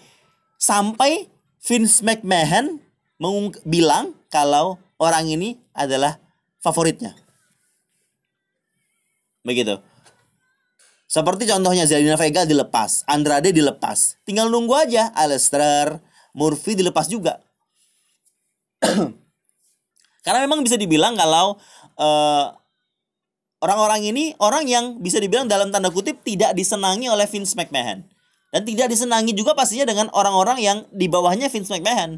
sampai 0.60 1.30
Vince 1.64 2.02
McMahon 2.02 2.82
bilang 3.64 4.16
kalau 4.28 4.82
orang 5.00 5.32
ini 5.32 5.60
adalah 5.72 6.20
favoritnya. 6.60 7.16
Begitu. 9.44 9.80
Seperti 11.10 11.50
contohnya 11.50 11.90
Zelina 11.90 12.14
Vega 12.20 12.46
dilepas, 12.46 13.02
Andrade 13.10 13.50
dilepas. 13.50 14.22
Tinggal 14.30 14.46
nunggu 14.54 14.78
aja 14.78 15.10
Aleister, 15.18 15.98
Murphy 16.38 16.78
dilepas 16.78 17.10
juga. 17.10 17.42
Karena 20.26 20.46
memang 20.46 20.62
bisa 20.62 20.78
dibilang 20.78 21.18
kalau 21.18 21.58
eh, 22.00 22.46
orang-orang 23.60 24.02
ini 24.08 24.34
orang 24.40 24.66
yang 24.66 24.86
bisa 25.04 25.20
dibilang 25.20 25.46
dalam 25.46 25.70
tanda 25.70 25.92
kutip 25.92 26.24
tidak 26.24 26.56
disenangi 26.56 27.12
oleh 27.12 27.28
Vince 27.28 27.54
McMahon 27.60 28.08
dan 28.50 28.62
tidak 28.66 28.88
disenangi 28.90 29.36
juga 29.36 29.54
pastinya 29.54 29.86
dengan 29.86 30.08
orang-orang 30.16 30.58
yang 30.64 30.78
di 30.90 31.06
bawahnya 31.06 31.52
Vince 31.52 31.70
McMahon. 31.70 32.18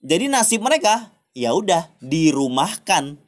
Jadi 0.00 0.32
nasib 0.32 0.64
mereka 0.64 1.12
ya 1.36 1.52
udah 1.52 1.92
dirumahkan 2.00 3.20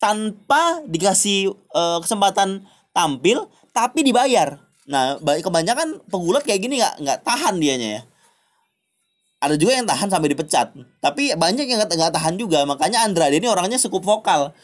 tanpa 0.00 0.82
dikasih 0.88 1.52
uh, 1.76 2.00
kesempatan 2.00 2.64
tampil 2.96 3.46
tapi 3.76 4.00
dibayar. 4.02 4.56
Nah, 4.88 5.20
kebanyakan 5.20 6.00
pegulat 6.08 6.48
kayak 6.48 6.64
gini 6.64 6.80
nggak 6.80 6.94
nggak 7.04 7.18
tahan 7.26 7.60
dianya 7.60 8.00
ya 8.00 8.02
ada 9.36 9.54
juga 9.54 9.76
yang 9.76 9.84
tahan 9.84 10.08
sampai 10.08 10.28
dipecat. 10.32 10.72
Tapi 11.00 11.36
banyak 11.36 11.66
yang 11.68 11.78
nggak 11.84 12.14
tahan 12.14 12.34
juga. 12.40 12.64
Makanya 12.64 13.04
Andrade 13.04 13.36
ini 13.36 13.46
orangnya 13.46 13.76
cukup 13.76 14.02
vokal. 14.04 14.56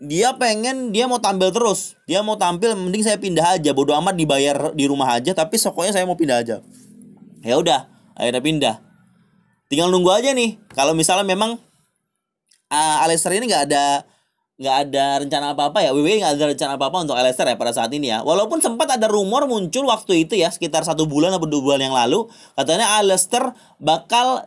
Dia 0.00 0.32
pengen 0.36 0.92
dia 0.92 1.08
mau 1.08 1.20
tampil 1.20 1.52
terus. 1.52 1.96
Dia 2.04 2.20
mau 2.20 2.36
tampil 2.36 2.76
mending 2.76 3.04
saya 3.04 3.16
pindah 3.16 3.60
aja. 3.60 3.70
Bodoh 3.72 3.96
amat 4.00 4.16
dibayar 4.16 4.72
di 4.76 4.84
rumah 4.84 5.16
aja 5.16 5.32
tapi 5.32 5.56
pokoknya 5.56 5.92
saya 5.96 6.04
mau 6.04 6.16
pindah 6.16 6.36
aja. 6.40 6.56
Ya 7.40 7.54
udah 7.56 7.88
akhirnya 8.16 8.42
pindah. 8.44 8.76
Tinggal 9.72 9.88
nunggu 9.88 10.12
aja 10.12 10.36
nih. 10.36 10.60
Kalau 10.76 10.92
misalnya 10.92 11.24
memang 11.24 11.56
uh, 12.68 13.04
Alistair 13.04 13.40
ini 13.40 13.48
nggak 13.48 13.72
ada 13.72 14.04
nggak 14.60 14.76
ada 14.86 15.24
rencana 15.24 15.56
apa-apa 15.56 15.80
ya. 15.80 15.96
WWE 15.96 16.20
nggak 16.20 16.32
ada 16.36 16.46
rencana 16.52 16.72
apa-apa 16.76 17.08
untuk 17.08 17.16
Leicester 17.16 17.48
ya 17.48 17.56
pada 17.56 17.72
saat 17.72 17.88
ini 17.96 18.12
ya. 18.12 18.20
Walaupun 18.20 18.60
sempat 18.60 18.92
ada 18.92 19.08
rumor 19.08 19.48
muncul 19.48 19.88
waktu 19.88 20.28
itu 20.28 20.36
ya 20.36 20.52
sekitar 20.52 20.84
satu 20.84 21.08
bulan 21.08 21.32
atau 21.32 21.48
dua 21.48 21.64
bulan 21.64 21.80
yang 21.80 21.96
lalu 21.96 22.28
katanya 22.52 23.00
Leicester 23.00 23.56
bakal 23.80 24.44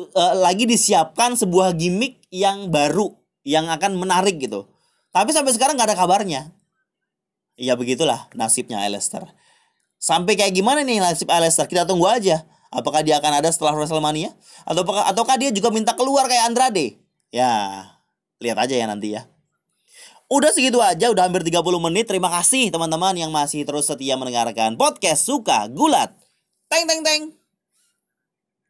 uh, 0.00 0.34
lagi 0.40 0.64
disiapkan 0.64 1.36
sebuah 1.36 1.76
gimmick 1.76 2.24
yang 2.32 2.72
baru 2.72 3.12
yang 3.44 3.68
akan 3.68 4.00
menarik 4.00 4.40
gitu. 4.40 4.64
Tapi 5.12 5.36
sampai 5.36 5.52
sekarang 5.52 5.76
nggak 5.76 5.92
ada 5.92 5.98
kabarnya. 6.00 6.48
Ya 7.60 7.76
begitulah 7.76 8.32
nasibnya 8.32 8.80
Leicester 8.88 9.28
sampai 10.00 10.34
kayak 10.34 10.56
gimana 10.56 10.80
nih 10.82 10.98
nasib 10.98 11.28
Leicester 11.28 11.68
kita 11.68 11.84
tunggu 11.84 12.08
aja. 12.08 12.48
Apakah 12.72 13.04
dia 13.04 13.20
akan 13.20 13.44
ada 13.44 13.52
setelah 13.52 13.76
Wrestlemania? 13.76 14.32
Atau 14.64 14.80
ataukah 14.88 15.36
dia 15.36 15.52
juga 15.52 15.68
minta 15.68 15.92
keluar 15.92 16.24
kayak 16.24 16.48
Andrade? 16.48 16.96
Ya 17.28 17.84
lihat 18.40 18.58
aja 18.58 18.74
ya 18.74 18.88
nanti 18.90 19.14
ya 19.14 19.31
Udah 20.32 20.48
segitu 20.48 20.80
aja, 20.80 21.12
udah 21.12 21.28
hampir 21.28 21.44
30 21.44 21.60
menit. 21.76 22.08
Terima 22.08 22.32
kasih 22.32 22.72
teman-teman 22.72 23.12
yang 23.12 23.28
masih 23.28 23.68
terus 23.68 23.84
setia 23.84 24.16
mendengarkan 24.16 24.80
podcast 24.80 25.28
Suka 25.28 25.68
Gulat. 25.68 26.08
Teng 26.72 26.88
teng 26.88 27.04
teng. 27.04 27.41